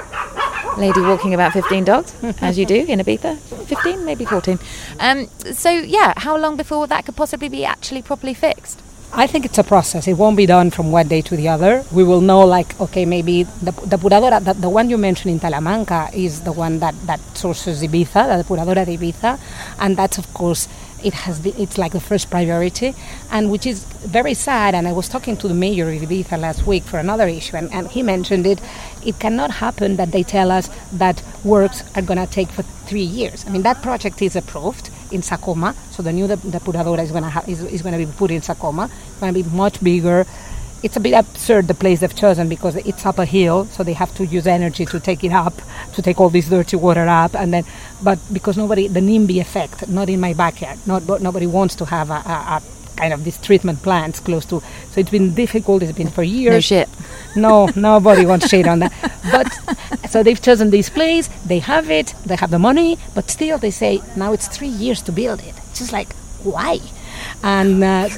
[0.78, 3.36] lady walking about 15 dogs, as you do in Ibiza.
[3.66, 4.58] 15, maybe 14.
[5.00, 8.80] Um, so, yeah, how long before that could possibly be actually properly fixed?
[9.16, 10.08] I think it's a process.
[10.08, 11.84] It won't be done from one day to the other.
[11.92, 15.38] We will know, like, okay, maybe the, the Depuradora, the, the one you mentioned in
[15.38, 19.38] Talamanca is the one that, that sources Ibiza, the Puradora de Ibiza,
[19.78, 20.66] and that's, of course,
[21.04, 22.94] it has been, it's like the first priority,
[23.30, 24.74] and which is very sad.
[24.74, 27.72] And I was talking to the mayor of Ibiza last week for another issue, and,
[27.72, 28.60] and he mentioned it.
[29.04, 33.02] It cannot happen that they tell us that works are going to take for three
[33.02, 33.44] years.
[33.46, 37.24] I mean, that project is approved in Sa Coma, so the new depuradora is going
[37.24, 38.90] to ha- is, is going to be put in Sa Coma.
[39.08, 40.26] It's going to be much bigger
[40.84, 43.94] it's a bit absurd the place they've chosen because it's up a hill, so they
[43.94, 45.54] have to use energy to take it up,
[45.94, 47.64] to take all this dirty water up, and then,
[48.02, 52.10] but because nobody, the NIMBY effect, not in my backyard, not nobody wants to have
[52.10, 52.62] a, a, a
[52.96, 54.60] kind of these treatment plants close to.
[54.90, 55.82] So it's been difficult.
[55.82, 56.52] It's been for years.
[56.52, 56.88] No shit.
[57.34, 58.92] No, nobody wants shade on that.
[59.32, 61.28] But so they've chosen this place.
[61.46, 62.14] They have it.
[62.24, 62.98] They have the money.
[63.14, 65.54] But still, they say now it's three years to build it.
[65.70, 66.12] It's just like
[66.44, 66.78] why?
[67.42, 68.08] And uh,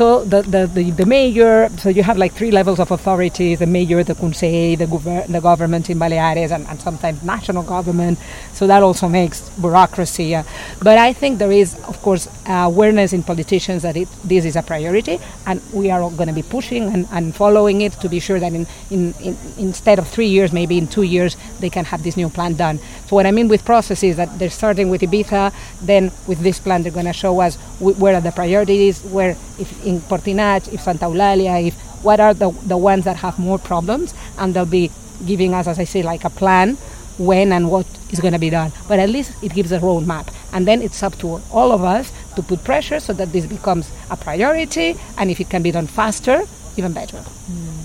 [0.00, 3.66] so the, the, the, the, mayor, so you have like three levels of authority, the
[3.66, 8.18] mayor, the consell, the, gover- the government in Baleares, and, and, sometimes national government.
[8.54, 10.34] So that also makes bureaucracy.
[10.34, 10.44] Uh,
[10.82, 14.62] but I think there is, of course, awareness in politicians that it, this is a
[14.62, 18.40] priority, and we are going to be pushing and, and, following it to be sure
[18.40, 22.02] that in, in, in, instead of three years, maybe in two years, they can have
[22.02, 22.78] this new plan done.
[23.06, 26.58] So what I mean with process is that they're starting with Ibiza, then with this
[26.58, 30.80] plan they're going to show us where are the priorities, where if in Portinatx, if
[30.80, 34.90] Santa Eulalia, if what are the, the ones that have more problems, and they'll be
[35.26, 36.76] giving us, as I say, like a plan
[37.18, 38.72] when and what is going to be done.
[38.88, 40.32] But at least it gives a roadmap.
[40.52, 43.90] And then it's up to all of us to put pressure so that this becomes
[44.10, 44.96] a priority.
[45.18, 46.42] And if it can be done faster,
[46.76, 47.18] even better.
[47.18, 47.80] Mm.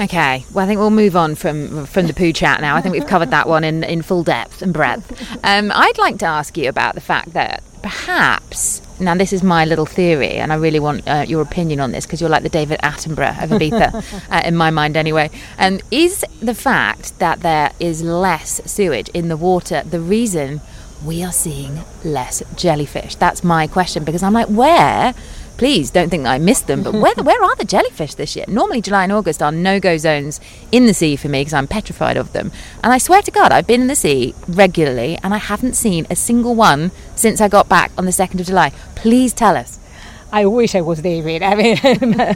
[0.00, 2.74] Okay, well, I think we'll move on from from the poo chat now.
[2.74, 5.10] I think we've covered that one in, in full depth and breadth.
[5.44, 9.64] Um, I'd like to ask you about the fact that perhaps now this is my
[9.64, 12.48] little theory, and I really want uh, your opinion on this because you're like the
[12.48, 15.30] David Attenborough of Ibiza, uh, in my mind anyway.
[15.58, 20.60] And is the fact that there is less sewage in the water the reason
[21.04, 23.16] we are seeing less jellyfish?
[23.16, 25.14] That's my question because I'm like, where
[25.56, 26.82] please don't think that I missed them.
[26.82, 28.44] But where, where are the jellyfish this year?
[28.48, 30.40] Normally, July and August are no go zones
[30.72, 32.52] in the sea for me because I'm petrified of them.
[32.82, 36.06] And I swear to God, I've been in the sea regularly and I haven't seen
[36.10, 38.70] a single one since I got back on the 2nd of July.
[38.94, 39.78] Please tell us.
[40.34, 41.44] I wish I was David.
[41.44, 41.78] I mean,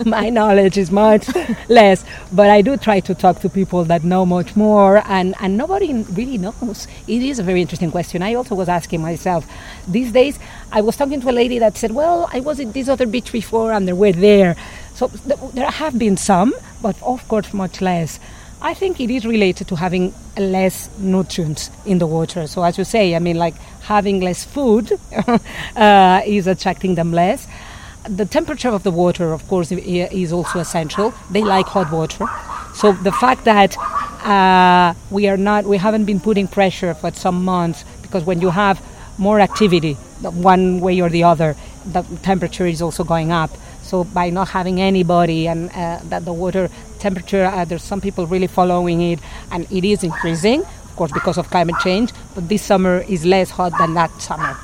[0.07, 1.27] my knowledge is much
[1.69, 5.57] less, but I do try to talk to people that know much more, and, and
[5.57, 6.87] nobody really knows.
[7.09, 8.23] It is a very interesting question.
[8.23, 9.51] I also was asking myself
[9.89, 10.39] these days.
[10.71, 13.33] I was talking to a lady that said, "Well, I was at this other beach
[13.33, 14.55] before, and there were there."
[14.95, 18.21] So th- there have been some, but of course much less.
[18.63, 22.47] I think it is related to having less nutrients in the water.
[22.47, 24.93] So as you say, I mean, like having less food
[25.77, 27.49] uh, is attracting them less
[28.09, 31.13] the temperature of the water, of course, is also essential.
[31.31, 32.27] They like hot water.
[32.75, 33.77] So the fact that
[34.25, 38.51] uh, we are not, we haven't been putting pressure for some months because when you
[38.51, 38.81] have
[39.19, 43.51] more activity, one way or the other, the temperature is also going up.
[43.83, 46.69] So by not having anybody and uh, that the water
[46.99, 49.19] temperature, uh, there's some people really following it,
[49.51, 52.13] and it is increasing, of course, because of climate change.
[52.35, 54.57] But this summer is less hot than that summer.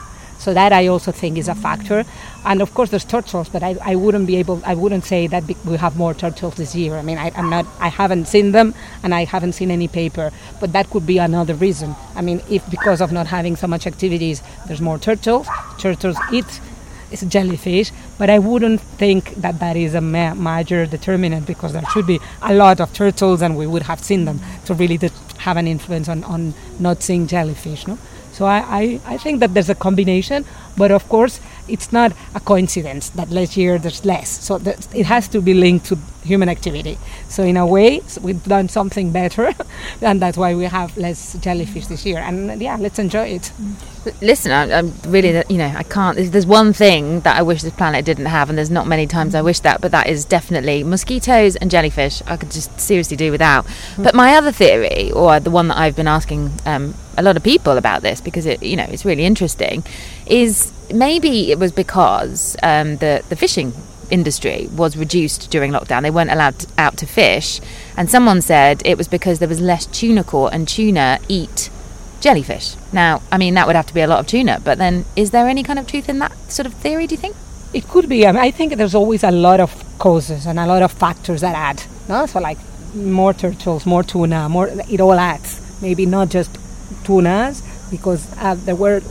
[0.45, 2.05] So that I also think is a factor.
[2.45, 5.45] And of course, there's turtles, but I, I wouldn't be able, I wouldn't say that
[5.65, 6.97] we have more turtles this year.
[6.97, 10.31] I mean, I, I'm not, I haven't seen them, and I haven't seen any paper.
[10.61, 11.97] But that could be another reason.
[12.15, 15.49] I mean, if because of not having so much activities, there's more turtles.
[15.79, 16.61] Turtles eat
[17.11, 21.85] it's jellyfish, but I wouldn't think that that is a ma- major determinant because there
[21.93, 25.13] should be a lot of turtles and we would have seen them to really de-
[25.39, 27.87] have an influence on, on not seeing jellyfish.
[27.87, 27.99] No?
[28.35, 30.45] So I, I, I think that there's a combination,
[30.77, 34.29] but of course it's not a coincidence that last year there's less.
[34.29, 34.57] So
[34.93, 36.99] it has to be linked to human activity.
[37.29, 39.53] So in a way, we've done something better,
[40.01, 42.19] and that's why we have less jellyfish this year.
[42.19, 43.53] And yeah, let's enjoy it.
[44.21, 46.17] Listen, I, I'm really, you know, I can't.
[46.17, 49.07] There's, there's one thing that I wish this planet didn't have, and there's not many
[49.07, 52.23] times I wish that, but that is definitely mosquitoes and jellyfish.
[52.27, 53.67] I could just seriously do without.
[53.99, 57.43] But my other theory, or the one that I've been asking um, a lot of
[57.43, 59.85] people about this because it, you know, it's really interesting,
[60.27, 63.73] is maybe it was because um, the the fishing
[64.11, 66.03] industry was reduced during lockdown.
[66.03, 67.61] They weren't allowed to, out to fish,
[67.97, 71.71] and someone said it was because there was less tuna caught, and tuna eat
[72.21, 72.77] jellyfish.
[72.93, 75.31] Now, I mean, that would have to be a lot of tuna, but then is
[75.31, 77.37] there any kind of truth in that sort of theory, do you think?
[77.75, 78.27] It could be.
[78.27, 81.41] I, mean, I think there's always a lot of causes and a lot of factors
[81.41, 81.83] that add.
[82.09, 82.59] No, so like
[82.95, 84.69] more turtles, more tuna, more.
[84.89, 85.61] It all adds.
[85.83, 86.57] Maybe not just
[87.05, 89.03] tunas, because uh, there were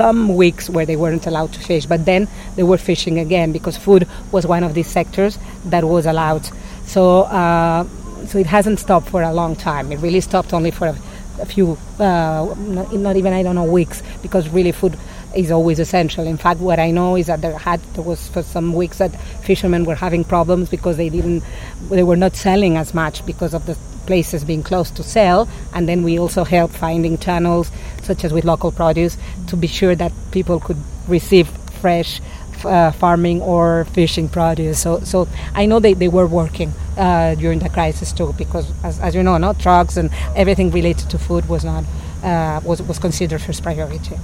[0.00, 3.76] some weeks where they weren't allowed to fish, but then they were fishing again because
[3.76, 6.44] food was one of these sectors that was allowed.
[6.86, 7.02] So,
[7.40, 7.84] uh,
[8.30, 9.92] so it hasn't stopped for a long time.
[9.92, 10.96] It really stopped only for a,
[11.38, 14.96] a few, uh, not, not even I don't know weeks, because really food
[15.36, 16.26] is always essential.
[16.26, 19.12] In fact, what I know is that there had there was for some weeks that
[19.48, 21.44] fishermen were having problems because they didn't
[21.90, 23.76] they were not selling as much because of the
[24.10, 25.48] places being closed to sell.
[25.74, 27.70] And then we also help finding channels,
[28.02, 29.16] such as with local produce,
[29.48, 31.48] to be sure that people could receive
[31.80, 32.20] fresh.
[32.62, 34.78] Uh, farming or fishing produce.
[34.78, 39.00] So, so I know they, they were working uh, during the crisis too, because as,
[39.00, 41.84] as you know, no drugs and everything related to food was not
[42.22, 44.18] uh, was was considered first priority.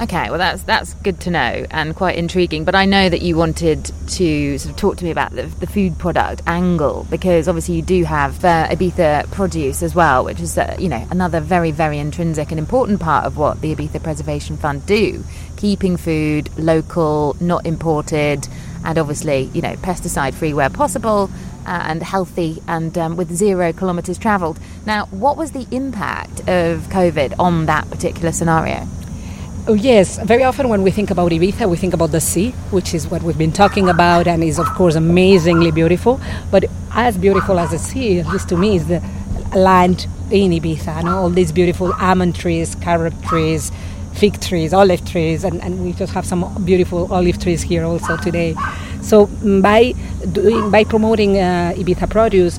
[0.00, 2.62] Okay, well that's that's good to know and quite intriguing.
[2.62, 5.66] But I know that you wanted to sort of talk to me about the, the
[5.66, 10.56] food product angle because obviously you do have uh, Ibiza produce as well, which is
[10.56, 14.56] uh, you know another very very intrinsic and important part of what the Ibiza Preservation
[14.56, 15.24] Fund do,
[15.56, 18.46] keeping food local, not imported,
[18.84, 21.28] and obviously you know pesticide free where possible.
[21.66, 24.58] Uh, and healthy and um, with zero kilometres travelled.
[24.86, 28.88] Now, what was the impact of COVID on that particular scenario?
[29.70, 32.94] Oh, yes, very often when we think about Ibiza, we think about the sea, which
[32.94, 36.18] is what we've been talking about and is, of course, amazingly beautiful.
[36.50, 39.02] But as beautiful as the sea, at least to me, is the
[39.54, 40.88] land in Ibiza.
[40.88, 43.70] and all these beautiful almond trees, carob trees,
[44.14, 48.16] fig trees, olive trees, and, and we just have some beautiful olive trees here also
[48.16, 48.54] today.
[49.02, 49.92] So mm, by
[50.32, 52.58] doing, by promoting uh, Ibiza produce,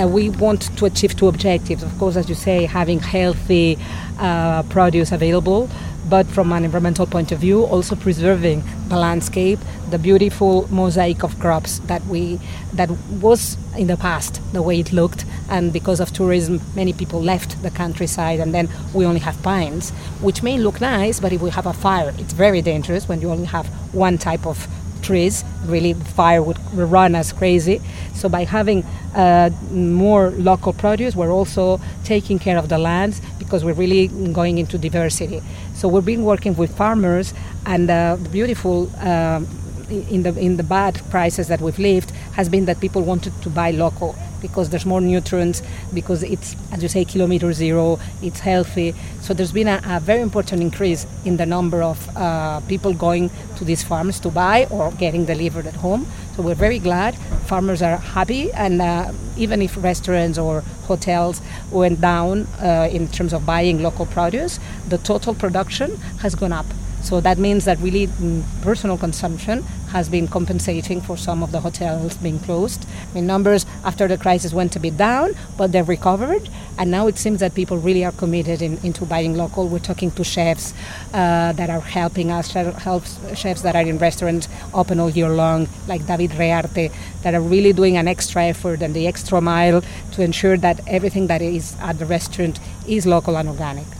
[0.00, 1.84] uh, we want to achieve two objectives.
[1.84, 3.78] Of course, as you say, having healthy
[4.18, 5.70] uh, produce available,
[6.10, 11.38] but from an environmental point of view, also preserving the landscape, the beautiful mosaic of
[11.38, 12.38] crops that we
[12.74, 12.90] that
[13.22, 17.62] was in the past the way it looked, and because of tourism, many people left
[17.62, 21.50] the countryside, and then we only have pines, which may look nice, but if we
[21.50, 24.66] have a fire, it's very dangerous when you only have one type of
[25.02, 25.44] trees.
[25.64, 27.80] Really, fire would run as crazy.
[28.14, 33.64] So by having uh, more local produce, we're also taking care of the lands because
[33.64, 35.42] we're really going into diversity.
[35.80, 37.32] So we've been working with farmers,
[37.64, 38.90] and uh, the beautiful.
[38.98, 39.48] Um,
[39.90, 43.50] in the in the bad prices that we've lived has been that people wanted to
[43.50, 48.94] buy local because there's more nutrients because it's as you say kilometer zero it's healthy.
[49.20, 53.30] So there's been a, a very important increase in the number of uh, people going
[53.56, 56.06] to these farms to buy or getting delivered at home.
[56.36, 57.14] So we're very glad
[57.46, 63.32] farmers are happy and uh, even if restaurants or hotels went down uh, in terms
[63.32, 66.66] of buying local produce the total production has gone up.
[67.02, 71.60] So that means that really mm, personal consumption has been compensating for some of the
[71.60, 72.86] hotels being closed.
[73.10, 76.48] I mean, numbers after the crisis went a bit down, but they've recovered.
[76.78, 79.68] And now it seems that people really are committed in, into buying local.
[79.68, 80.72] We're talking to chefs
[81.12, 86.06] uh, that are helping us, chefs that are in restaurants open all year long, like
[86.06, 90.56] David Rearte, that are really doing an extra effort and the extra mile to ensure
[90.56, 93.99] that everything that is at the restaurant is local and organic.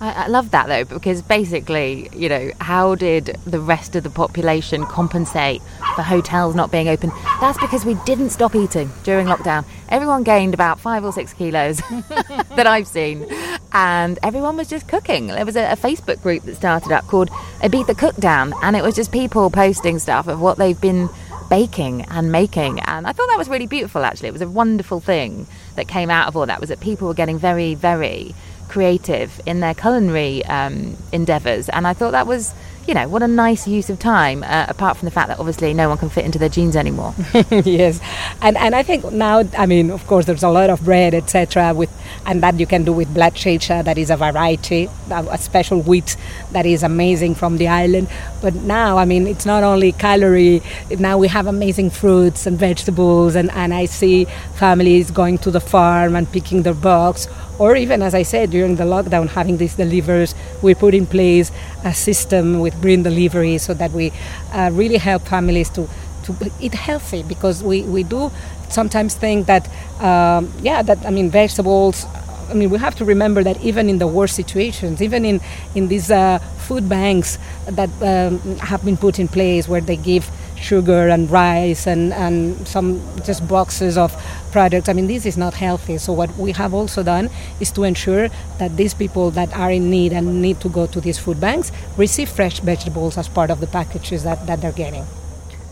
[0.00, 4.10] I, I love that though, because basically, you know, how did the rest of the
[4.10, 5.62] population compensate
[5.96, 7.10] for hotels not being open?
[7.40, 9.64] That's because we didn't stop eating during lockdown.
[9.88, 11.78] Everyone gained about five or six kilos
[12.56, 13.26] that I've seen.
[13.72, 15.28] and everyone was just cooking.
[15.28, 17.30] There was a, a, Facebook group that started up called
[17.60, 21.08] Ibiza Cookdown, and it was just people posting stuff of what they've been
[21.50, 22.80] baking and making.
[22.80, 24.28] And I thought that was really beautiful, actually.
[24.28, 27.14] It was a wonderful thing that came out of all that, was that people were
[27.14, 28.34] getting very, very
[28.68, 31.68] creative in their culinary um, endeavours.
[31.68, 32.54] And I thought that was
[32.88, 35.74] you know, what a nice use of time, uh, apart from the fact that obviously
[35.74, 37.14] no one can fit into their jeans anymore.
[37.50, 38.00] yes,
[38.40, 41.74] and and I think now, I mean, of course, there's a lot of bread, etc.,
[41.74, 41.90] with
[42.24, 46.16] and that you can do with black chicha, that is a variety, a special wheat
[46.52, 48.08] that is amazing from the island.
[48.40, 50.62] But now, I mean, it's not only calorie.
[50.98, 54.24] Now we have amazing fruits and vegetables, and and I see
[54.54, 57.28] families going to the farm and picking their bugs
[57.58, 61.50] or even as I said during the lockdown, having these deliveries, we put in place
[61.84, 64.12] a system with green delivery so that we
[64.52, 65.88] uh, really help families to
[66.24, 68.30] to eat healthy because we, we do
[68.68, 69.66] sometimes think that
[70.02, 72.04] um, yeah that I mean vegetables
[72.50, 75.40] I mean, we have to remember that even in the worst situations, even in
[75.74, 80.30] in these uh, food banks that um, have been put in place, where they give
[80.60, 84.12] sugar and rice and, and some just boxes of
[84.52, 84.88] products.
[84.88, 85.98] I mean, this is not healthy.
[85.98, 87.30] So, what we have also done
[87.60, 88.28] is to ensure
[88.58, 91.72] that these people that are in need and need to go to these food banks
[91.96, 95.04] receive fresh vegetables as part of the packages that, that they're getting.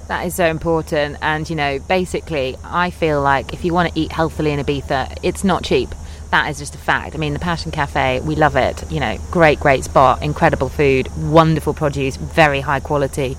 [0.09, 1.17] That is so important.
[1.21, 5.19] And, you know, basically, I feel like if you want to eat healthily in Ibiza,
[5.23, 5.89] it's not cheap.
[6.31, 7.15] That is just a fact.
[7.15, 8.91] I mean, the Passion Cafe, we love it.
[8.91, 13.37] You know, great, great spot, incredible food, wonderful produce, very high quality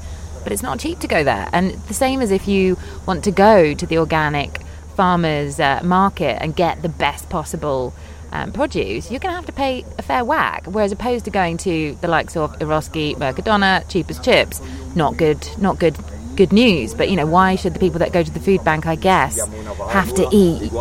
[0.48, 1.50] but it's not cheap to go there.
[1.52, 4.62] And the same as if you want to go to the organic
[4.96, 7.94] farmers uh, market and get the best possible
[8.32, 10.64] um, produce, you're going to have to pay a fair whack.
[10.66, 14.62] Whereas opposed to going to the likes of Eroski, Mercadona, cheap as chips,
[14.96, 15.98] not good, not good
[16.38, 16.94] good news.
[16.94, 19.46] But you know, why should the people that go to the food bank, I guess,
[19.90, 20.72] have to eat?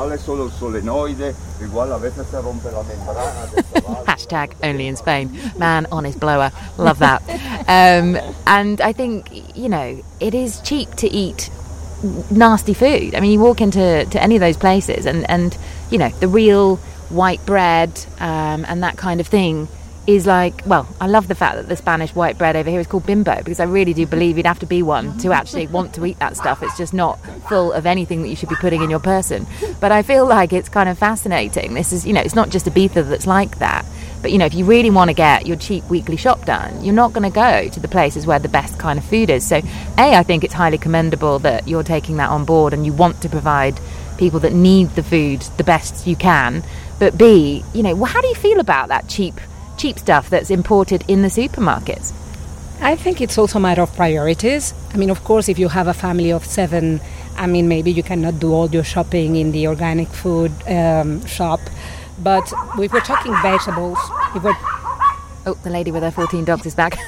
[4.07, 5.36] Hashtag only in Spain.
[5.59, 6.52] Man on his blower.
[6.78, 7.22] Love that.
[7.68, 11.50] Um, and I think, you know, it is cheap to eat
[12.30, 13.14] nasty food.
[13.14, 15.57] I mean, you walk into to any of those places and, and
[15.90, 16.76] you know, the real
[17.09, 19.68] white bread um, and that kind of thing
[20.07, 22.86] is like, well, I love the fact that the Spanish white bread over here is
[22.86, 25.94] called bimbo because I really do believe you'd have to be one to actually want
[25.94, 26.62] to eat that stuff.
[26.62, 27.16] It's just not
[27.48, 29.46] full of anything that you should be putting in your person.
[29.80, 31.74] But I feel like it's kind of fascinating.
[31.74, 33.84] This is, you know, it's not just Ibiza that's like that.
[34.22, 36.94] But, you know, if you really want to get your cheap weekly shop done, you're
[36.94, 39.46] not going to go to the places where the best kind of food is.
[39.46, 39.57] So,
[39.98, 43.20] A, I think it's highly commendable that you're taking that on board and you want
[43.22, 43.78] to provide
[44.18, 46.62] people that need the food the best you can.
[46.98, 49.38] But B, you know, well, how do you feel about that cheap
[49.77, 52.12] cheap stuff that's imported in the supermarkets?
[52.81, 54.74] I think it's also a matter of priorities.
[54.93, 57.01] I mean, of course, if you have a family of seven,
[57.37, 61.61] I mean, maybe you cannot do all your shopping in the organic food um, shop.
[62.18, 63.99] But if we're talking vegetables,
[64.35, 64.57] if we're
[65.47, 66.99] oh, the lady with her fourteen dogs is back.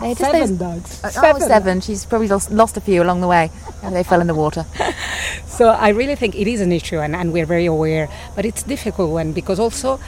[0.00, 1.04] They're just seven those, dogs.
[1.04, 1.42] Uh, seven.
[1.42, 1.80] Oh, seven.
[1.82, 3.50] She's probably lost, lost a few along the way.
[3.82, 4.64] And they fell in the water.
[5.46, 8.08] so I really think it is an issue, and, and we're very aware.
[8.34, 10.00] But it's difficult one because also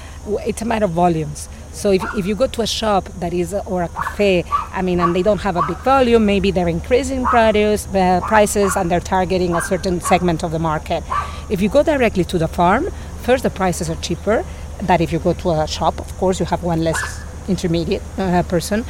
[0.47, 1.49] it's a matter of volumes.
[1.73, 5.01] So if, if you go to a shop that is or a cafe, I mean,
[5.01, 9.01] and they don't have a big volume, maybe they're increasing produce uh, prices and they're
[9.01, 11.03] targeting a certain segment of the market.
[11.49, 12.91] If you go directly to the farm,
[13.23, 14.45] first the prices are cheaper.
[14.83, 17.01] That if you go to a shop, of course, you have one less
[17.49, 18.85] intermediate uh, person.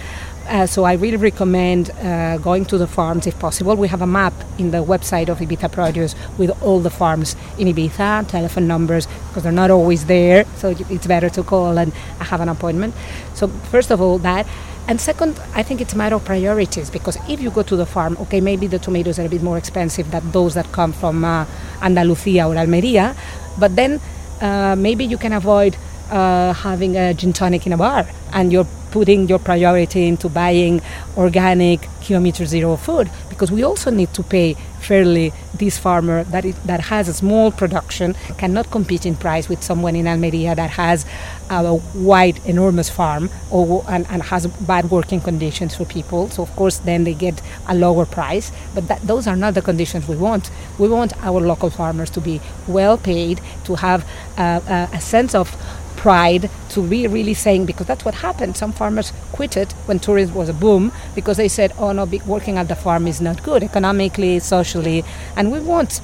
[0.52, 3.74] Uh, so I really recommend uh, going to the farms if possible.
[3.74, 7.68] We have a map in the website of Ibiza Produce with all the farms in
[7.68, 10.44] Ibiza, telephone numbers, because they're not always there.
[10.56, 12.94] So it's better to call and have an appointment.
[13.32, 14.46] So first of all, that.
[14.88, 17.86] And second, I think it's a matter of priorities because if you go to the
[17.86, 21.24] farm, okay, maybe the tomatoes are a bit more expensive than those that come from
[21.24, 21.46] uh,
[21.80, 23.16] Andalusia or Almeria,
[23.58, 24.02] but then
[24.42, 25.78] uh, maybe you can avoid
[26.10, 30.80] uh, having a gin tonic in a bar and you're putting your priority into buying
[31.16, 36.80] organic kilometer zero food because we also need to pay fairly this farmer that that
[36.80, 41.06] has a small production cannot compete in price with someone in Almeria that has
[41.50, 46.28] a wide enormous farm or and, and has bad working conditions for people.
[46.30, 48.50] So of course then they get a lower price.
[48.74, 50.50] But that, those are not the conditions we want.
[50.78, 55.54] We want our local farmers to be well paid to have a, a sense of
[56.02, 58.56] pride to be really saying because that's what happened.
[58.56, 62.58] Some farmers quit it when tourism was a boom because they said, "Oh no, working
[62.58, 65.04] at the farm is not good economically, socially,"
[65.36, 66.00] and we want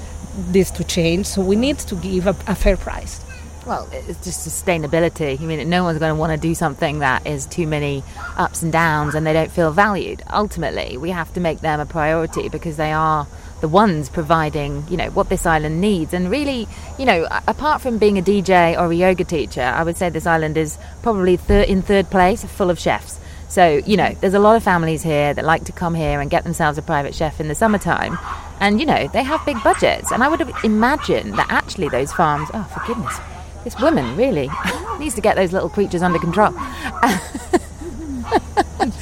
[0.53, 1.27] this to change.
[1.27, 3.21] So we need to give a, a fair price.
[3.67, 5.39] Well, it's just sustainability.
[5.39, 8.03] I mean, no one's going to want to do something that is too many
[8.39, 10.23] ups and downs and they don't feel valued.
[10.33, 13.27] Ultimately, we have to make them a priority because they are
[13.61, 16.15] the ones providing, you know, what this island needs.
[16.15, 19.97] And really, you know, apart from being a DJ or a yoga teacher, I would
[19.97, 23.19] say this island is probably thir- in third place, full of chefs.
[23.49, 26.31] So, you know, there's a lot of families here that like to come here and
[26.31, 28.19] get themselves a private chef in the summertime.
[28.61, 30.13] And, you know, they have big budgets.
[30.13, 33.19] And I would imagine that actually those farms, oh, for goodness,
[33.65, 34.51] this woman really
[34.99, 36.53] needs to get those little creatures under control.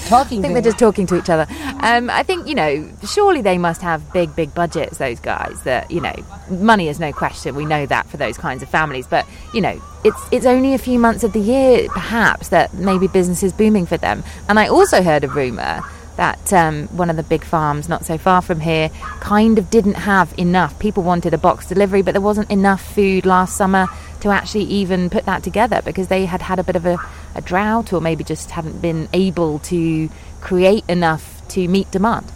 [0.07, 0.39] talking.
[0.39, 1.47] I think they're just talking to each other.
[1.81, 4.99] Um, I think you know, surely they must have big, big budgets.
[4.99, 5.63] Those guys.
[5.63, 6.15] That you know,
[6.51, 7.55] money is no question.
[7.55, 9.07] We know that for those kinds of families.
[9.07, 13.09] But you know, it's it's only a few months of the year, perhaps, that maybe
[13.09, 14.23] business is booming for them.
[14.49, 15.83] And I also heard a rumor
[16.17, 18.89] that um, one of the big farms not so far from here
[19.21, 20.79] kind of didn't have enough.
[20.79, 23.87] People wanted a box delivery, but there wasn't enough food last summer
[24.21, 26.99] to actually even put that together because they had had a bit of a,
[27.35, 30.09] a drought or maybe just hadn't been able to
[30.41, 32.33] create enough to meet demand.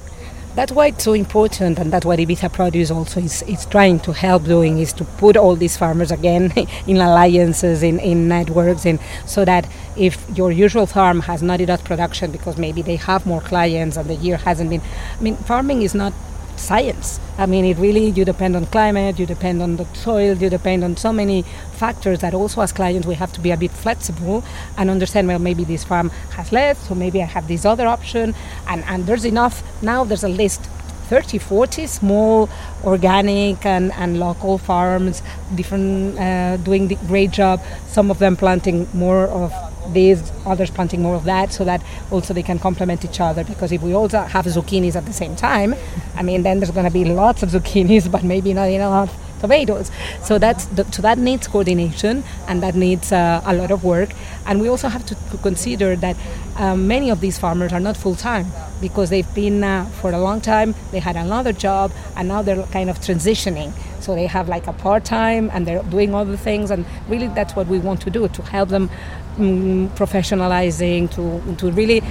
[0.60, 4.12] That's why it's so important, and that's what Ibiza Produce also is, is trying to
[4.12, 6.52] help doing is to put all these farmers again
[6.86, 11.82] in alliances, in, in networks, in, so that if your usual farm has not enough
[11.82, 14.82] production because maybe they have more clients and the year hasn't been.
[15.18, 16.12] I mean, farming is not
[16.60, 17.18] science.
[17.38, 20.84] I mean, it really, you depend on climate, you depend on the soil, you depend
[20.84, 21.42] on so many
[21.72, 24.44] factors that also as clients we have to be a bit flexible
[24.76, 28.34] and understand, well, maybe this farm has less, so maybe I have this other option.
[28.68, 30.62] And, and there's enough, now there's a list
[31.10, 32.48] 30, 40 small
[32.84, 35.22] organic and, and local farms,
[35.56, 37.60] different, uh, doing the great job.
[37.88, 39.52] Some of them planting more of
[39.88, 43.44] these, others planting more of that, so that also they can complement each other.
[43.44, 45.74] Because if we also have zucchinis at the same time,
[46.16, 49.90] I mean, then there's going to be lots of zucchinis, but maybe not enough tomatoes.
[50.22, 54.10] So that's the, so that needs coordination and that needs uh, a lot of work.
[54.46, 56.16] And we also have to, consider that
[56.56, 58.46] um, many of these farmers are not full time
[58.80, 60.74] because they've been uh, for a long time.
[60.90, 63.72] They had another job and now they're kind of transitioning.
[64.00, 66.70] So they have like a part time and they're doing other things.
[66.70, 68.90] And really, that's what we want to do to help them
[69.38, 72.02] um, professionalizing to to really.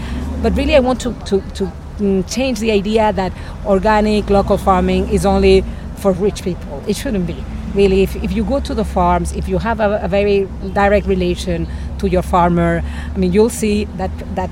[0.42, 3.34] But really, I want to to, to um, change the idea that
[3.66, 5.64] organic local farming is only
[5.98, 6.84] for rich people.
[6.88, 7.44] It shouldn't be.
[7.76, 11.06] Really, if, if you go to the farms, if you have a, a very direct
[11.06, 11.68] relation
[12.00, 12.82] to your farmer,
[13.14, 14.50] I mean, you'll see that that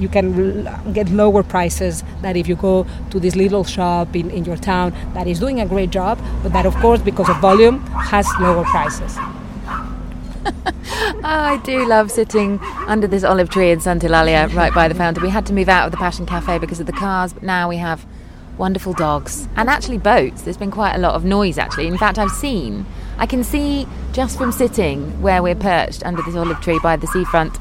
[0.00, 4.44] you can get lower prices than if you go to this little shop in, in
[4.44, 7.80] your town that is doing a great job, but that, of course, because of volume,
[7.86, 9.16] has lower prices.
[9.18, 9.96] oh,
[11.24, 15.22] I do love sitting under this olive tree in Santa Eulalia right by the fountain.
[15.22, 17.68] We had to move out of the Passion Cafe because of the cars, but now
[17.68, 18.06] we have
[18.60, 20.42] wonderful dogs, and actually boats.
[20.42, 21.88] There's been quite a lot of noise actually.
[21.88, 22.84] In fact, I've seen,
[23.16, 27.06] I can see just from sitting where we're perched under this olive tree by the
[27.06, 27.58] seafront,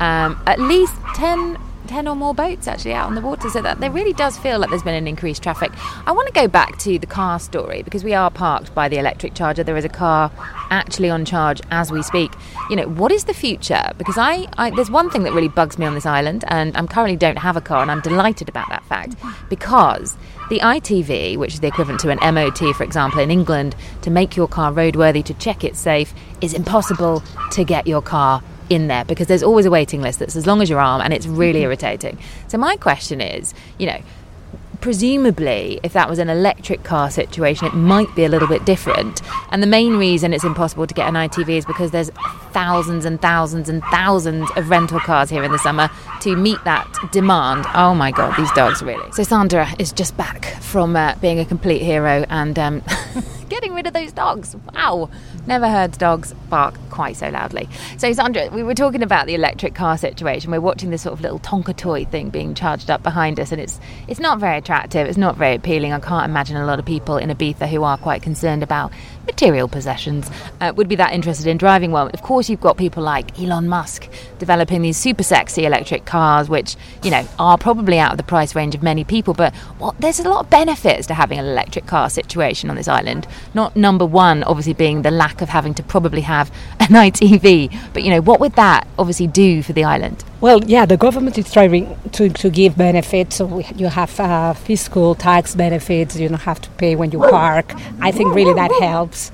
[0.00, 3.48] um, at least 10 10 or more boats actually out on the water.
[3.50, 5.72] So that there really does feel like there's been an increased traffic.
[6.06, 8.98] I want to go back to the car story because we are parked by the
[8.98, 9.62] electric charger.
[9.62, 10.30] There is a car
[10.70, 12.32] actually on charge as we speak.
[12.70, 13.90] You know what is the future?
[13.98, 16.86] Because I, I there's one thing that really bugs me on this island and i
[16.86, 19.14] currently don't have a car and i'm delighted about that fact.
[19.48, 20.16] Because
[20.48, 24.36] the ITV, which is the equivalent to an MOT, for example, in England, to make
[24.36, 29.04] your car roadworthy, to check it safe, is impossible to get your car in there
[29.04, 31.60] because there's always a waiting list that's as long as your arm and it's really
[31.60, 31.64] mm-hmm.
[31.64, 32.18] irritating.
[32.48, 34.00] So my question is, you know,
[34.80, 39.22] presumably if that was an electric car situation it might be a little bit different
[39.50, 42.10] and the main reason it's impossible to get an ITV is because there's
[42.52, 45.88] thousands and thousands and thousands of rental cars here in the summer
[46.20, 50.44] to meet that demand oh my god these dogs really so Sandra is just back
[50.60, 52.82] from uh, being a complete hero and um,
[53.48, 54.56] getting rid of those dogs.
[54.74, 55.10] Wow.
[55.46, 57.68] Never heard dogs bark quite so loudly.
[57.98, 60.50] So, Sandra, we were talking about the electric car situation.
[60.50, 63.60] We're watching this sort of little Tonka toy thing being charged up behind us, and
[63.60, 63.78] it's
[64.08, 65.06] it's not very attractive.
[65.06, 65.92] It's not very appealing.
[65.92, 68.92] I can't imagine a lot of people in Ibiza who are quite concerned about
[69.26, 72.08] material possessions uh, would be that interested in driving one.
[72.10, 74.08] Of course, you've got people like Elon Musk
[74.38, 78.54] developing these super sexy electric cars, which you know are probably out of the price
[78.54, 79.34] range of many people.
[79.34, 82.88] But what, there's a lot of benefits to having an electric car situation on this
[82.88, 83.26] island.
[83.54, 86.50] Not number one, obviously, being the lack of having to probably have
[86.80, 87.76] an ITV.
[87.92, 90.24] But, you know, what would that obviously do for the island?
[90.40, 93.36] Well, yeah, the government is trying to, to give benefits.
[93.36, 96.16] So you have uh, fiscal tax benefits.
[96.16, 97.72] You don't have to pay when you park.
[98.00, 99.32] I think really that helps.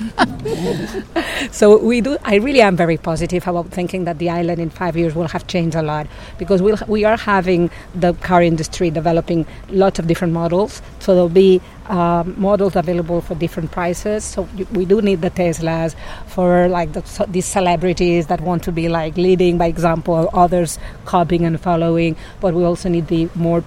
[1.50, 2.16] so we do.
[2.24, 5.46] I really am very positive about thinking that the island in five years will have
[5.46, 6.06] changed a lot
[6.38, 10.82] because we'll, we are having the car industry developing lots of different models.
[11.00, 14.24] So there'll be um, models available for different prices.
[14.24, 15.94] So we do need the Teslas
[16.26, 20.78] for like the, so these celebrities that want to be like leading by example, others
[21.04, 22.16] copying and following.
[22.40, 23.64] But we also need the more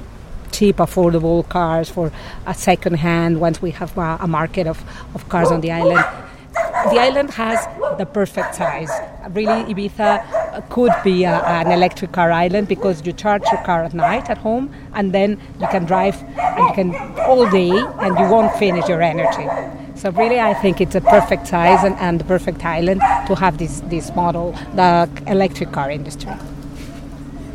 [0.51, 2.11] cheap, affordable cars for
[2.45, 4.83] a second hand once we have a, a market of,
[5.13, 6.03] of cars on the island.
[6.91, 7.65] The island has
[7.97, 8.91] the perfect size.
[9.31, 13.83] Really, Ibiza uh, could be a, an electric car island because you charge your car
[13.83, 18.19] at night at home and then you can drive and you can all day and
[18.19, 19.47] you won't finish your energy.
[19.95, 23.57] So really, I think it's a perfect size and, and the perfect island to have
[23.57, 26.33] this, this model, the electric car industry.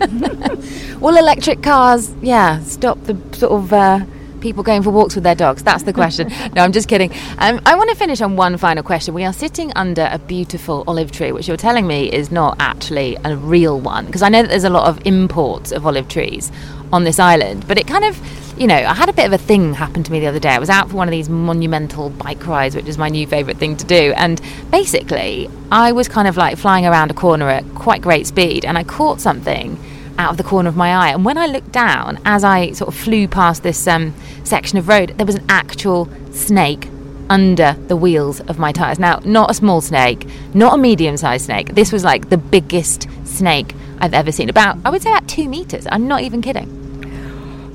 [1.00, 4.00] Will electric cars, yeah, stop the sort of uh,
[4.40, 5.62] people going for walks with their dogs?
[5.62, 6.28] That's the question.
[6.54, 7.12] no, I'm just kidding.
[7.38, 9.12] Um, I want to finish on one final question.
[9.12, 13.16] We are sitting under a beautiful olive tree, which you're telling me is not actually
[13.24, 16.50] a real one, because I know that there's a lot of imports of olive trees
[16.92, 18.18] on this island, but it kind of
[18.60, 20.50] you know, I had a bit of a thing happen to me the other day.
[20.50, 23.56] I was out for one of these monumental bike rides, which is my new favourite
[23.56, 24.12] thing to do.
[24.16, 24.38] And
[24.70, 28.76] basically, I was kind of like flying around a corner at quite great speed, and
[28.76, 29.78] I caught something
[30.20, 31.12] out of the corner of my eye.
[31.12, 34.14] And when I looked down, as I sort of flew past this um,
[34.44, 36.88] section of road, there was an actual snake
[37.30, 38.98] under the wheels of my tyres.
[38.98, 41.74] Now, not a small snake, not a medium sized snake.
[41.74, 44.50] This was like the biggest snake I've ever seen.
[44.50, 45.86] About, I would say, about two meters.
[45.90, 46.79] I'm not even kidding.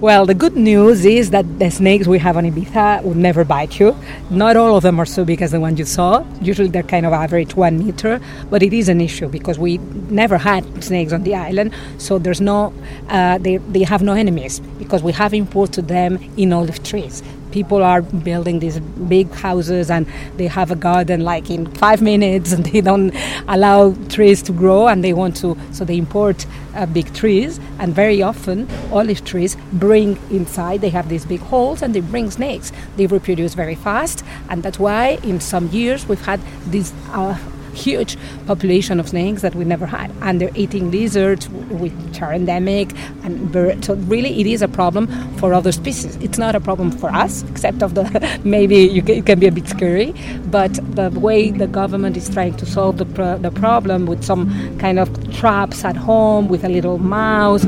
[0.01, 3.79] Well, the good news is that the snakes we have on Ibiza would never bite
[3.79, 3.95] you.
[4.29, 6.25] Not all of them are so big as the one you saw.
[6.41, 8.19] Usually they're kind of average one meter,
[8.49, 9.77] but it is an issue because we
[10.09, 12.73] never had snakes on the island, so there's no,
[13.07, 17.23] uh, they, they have no enemies because we have imported them in olive trees
[17.57, 18.79] people are building these
[19.15, 20.05] big houses and
[20.37, 23.11] they have a garden like in five minutes and they don't
[23.47, 23.79] allow
[24.15, 26.45] trees to grow and they want to so they import
[26.75, 31.81] uh, big trees and very often olive trees bring inside they have these big holes
[31.81, 32.71] and they bring snakes.
[32.97, 37.37] They reproduce very fast and that's why in some years we've had these uh,
[37.75, 38.17] huge
[38.47, 40.11] population of snakes that we never had.
[40.21, 42.91] And they're eating lizards, which are endemic,
[43.23, 43.87] and birds.
[43.87, 45.07] So really, it is a problem
[45.37, 46.15] for other species.
[46.17, 48.05] It's not a problem for us, except of the
[48.43, 50.13] maybe you can, it can be a bit scary.
[50.49, 54.77] But the way the government is trying to solve the pro- the problem with some
[54.79, 57.65] kind of traps at home with a little mouse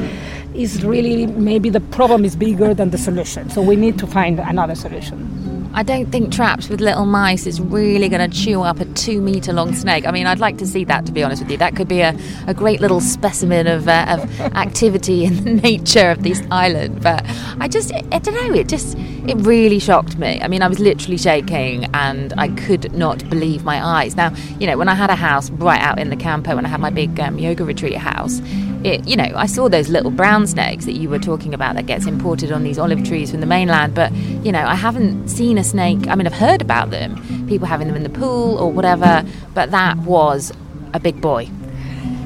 [0.55, 3.49] is really maybe the problem is bigger than the solution.
[3.49, 5.46] So we need to find another solution.
[5.77, 9.21] I don't think traps with little mice is really going to chew up a two
[9.21, 10.07] metre long snake.
[10.07, 11.57] I mean, I'd like to see that, to be honest with you.
[11.57, 12.17] That could be a,
[12.47, 17.03] a great little specimen of, uh, of activity in the nature of this island.
[17.03, 17.23] But
[17.59, 20.41] I just, I don't know, it just, it really shocked me.
[20.41, 24.15] I mean, I was literally shaking and I could not believe my eyes.
[24.15, 26.69] Now, you know, when I had a house right out in the campo, when I
[26.69, 28.41] had my big um, yoga retreat house,
[28.87, 31.85] it, you know, I saw those little brown snakes that you were talking about that
[31.85, 33.93] gets imported on these olive trees from the mainland.
[33.93, 36.07] But, you know, I haven't seen a snake.
[36.07, 39.71] I mean, I've heard about them, people having them in the pool or whatever, but
[39.71, 40.53] that was
[40.93, 41.49] a big boy.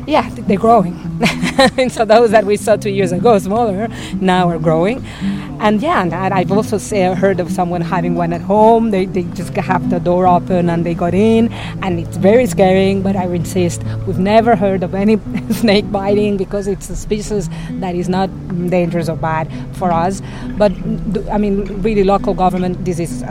[0.07, 0.97] Yeah, they're growing.
[1.77, 3.87] and so those that we saw two years ago, smaller,
[4.19, 5.05] now are growing.
[5.59, 8.89] And yeah, and I've also say, heard of someone having one at home.
[8.89, 13.03] They, they just have the door open and they got in, and it's very scaring.
[13.03, 15.19] But I insist, we've never heard of any
[15.51, 18.29] snake biting because it's a species that is not
[18.69, 20.21] dangerous or bad for us.
[20.57, 20.71] But
[21.31, 22.83] I mean, really, local government.
[22.83, 23.23] This is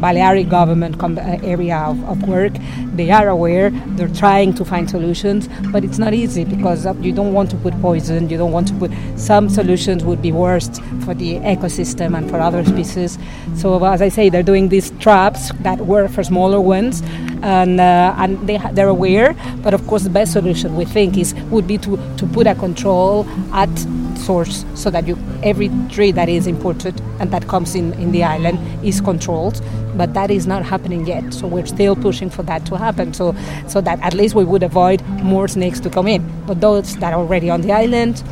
[0.00, 2.52] Balearic government uh, area of, of work.
[2.98, 3.70] They are aware.
[3.96, 7.80] They're trying to find solutions, but it's not easy because you don't want to put
[7.80, 8.28] poison.
[8.28, 8.90] You don't want to put.
[9.14, 13.16] Some solutions would be worst for the ecosystem and for other species.
[13.54, 17.02] So as I say, they're doing these traps that work for smaller ones,
[17.42, 19.36] and uh, and they they're aware.
[19.62, 22.56] But of course, the best solution we think is would be to to put a
[22.56, 23.70] control at
[24.18, 28.24] source so that you every tree that is imported and that comes in in the
[28.24, 29.60] island is controlled.
[29.96, 31.34] But that is not happening yet.
[31.34, 33.14] So we're still pushing for that to happen.
[33.14, 33.34] So
[33.66, 36.22] so that at least we would avoid more snakes to come in.
[36.46, 38.22] But those that are already on the island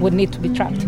[0.00, 0.86] would need to be trapped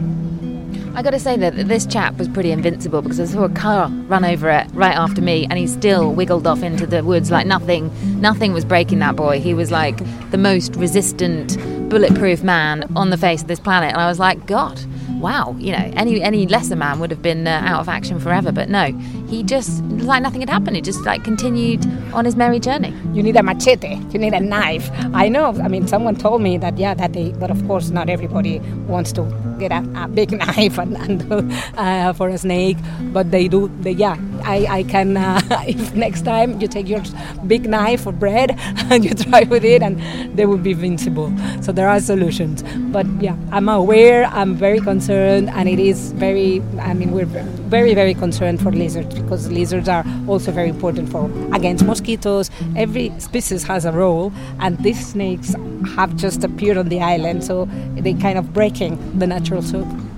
[0.95, 3.88] I got to say that this chap was pretty invincible because I saw a car
[4.09, 7.47] run over it right after me, and he still wiggled off into the woods like
[7.47, 7.91] nothing.
[8.20, 9.41] Nothing was breaking that boy.
[9.41, 9.99] He was like
[10.30, 11.57] the most resistant,
[11.88, 14.80] bulletproof man on the face of this planet, and I was like, God,
[15.20, 18.51] wow, you know, any any lesser man would have been uh, out of action forever,
[18.51, 18.86] but no,
[19.28, 20.76] he just like nothing had happened.
[20.76, 22.95] He just like continued on his merry journey.
[23.12, 24.01] You need a machete.
[24.11, 24.91] You need a knife.
[25.14, 25.53] I know.
[25.62, 29.12] I mean, someone told me that yeah, that they, but of course, not everybody wants
[29.12, 29.22] to
[29.61, 32.79] get a, a big knife and, and uh, for a snake,
[33.13, 33.71] but they do.
[33.81, 35.17] They, yeah, I I can.
[35.17, 37.03] Uh, if next time you take your
[37.47, 38.57] big knife for bread
[38.91, 40.01] and you try with it, and
[40.37, 41.33] they will be invincible.
[41.61, 42.65] So there are solutions.
[42.93, 44.25] But yeah, I'm aware.
[44.27, 46.63] I'm very concerned, and it is very.
[46.81, 47.31] I mean, we're
[47.71, 52.51] very very concerned for lizards because lizards are also very important for against mosquitoes.
[52.77, 55.55] Every species has a role, and these snakes
[55.95, 60.10] have just appeared on the island, so they kind of breaking the natural circle.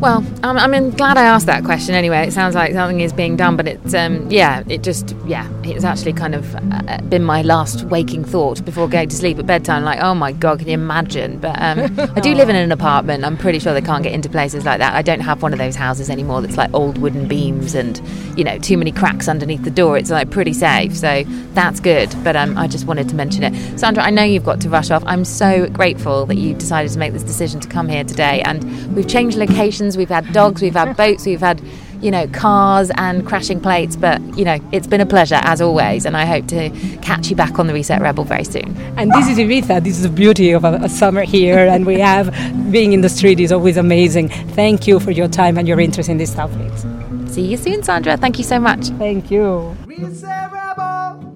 [0.00, 2.28] Well, I'm, I'm glad I asked that question anyway.
[2.28, 5.82] It sounds like something is being done, but it's, um, yeah, it just, yeah, it's
[5.82, 9.82] actually kind of uh, been my last waking thought before going to sleep at bedtime.
[9.82, 11.40] Like, oh my God, can you imagine?
[11.40, 13.24] But um, I do live in an apartment.
[13.24, 14.94] I'm pretty sure they can't get into places like that.
[14.94, 18.00] I don't have one of those houses anymore that's like old wooden beams and,
[18.38, 19.98] you know, too many cracks underneath the door.
[19.98, 20.96] It's like pretty safe.
[20.96, 21.24] So
[21.54, 22.14] that's good.
[22.22, 23.80] But um, I just wanted to mention it.
[23.80, 25.02] Sandra, I know you've got to rush off.
[25.06, 28.42] I'm so grateful that you decided to make this decision to come here today.
[28.42, 31.60] And we've changed locations we've had dogs, we've had boats, we've had,
[32.00, 33.96] you know, cars and crashing plates.
[33.96, 36.04] But, you know, it's been a pleasure as always.
[36.04, 36.70] And I hope to
[37.02, 38.76] catch you back on the Reset Rebel very soon.
[38.96, 39.82] And this is Ibiza.
[39.82, 41.66] This is the beauty of a, a summer here.
[41.66, 42.32] and we have
[42.70, 44.28] being in the street is always amazing.
[44.28, 46.84] Thank you for your time and your interest in these topics.
[47.32, 48.16] See you soon, Sandra.
[48.16, 48.86] Thank you so much.
[48.98, 49.76] Thank you.
[49.86, 51.34] Reset Rebel.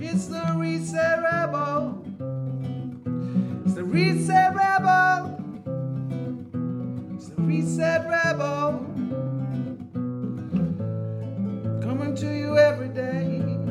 [0.00, 2.04] It's the Reset Rebel.
[3.64, 5.41] It's the Reset Rebel
[7.46, 8.78] reset rebel
[11.82, 13.61] coming to you every day.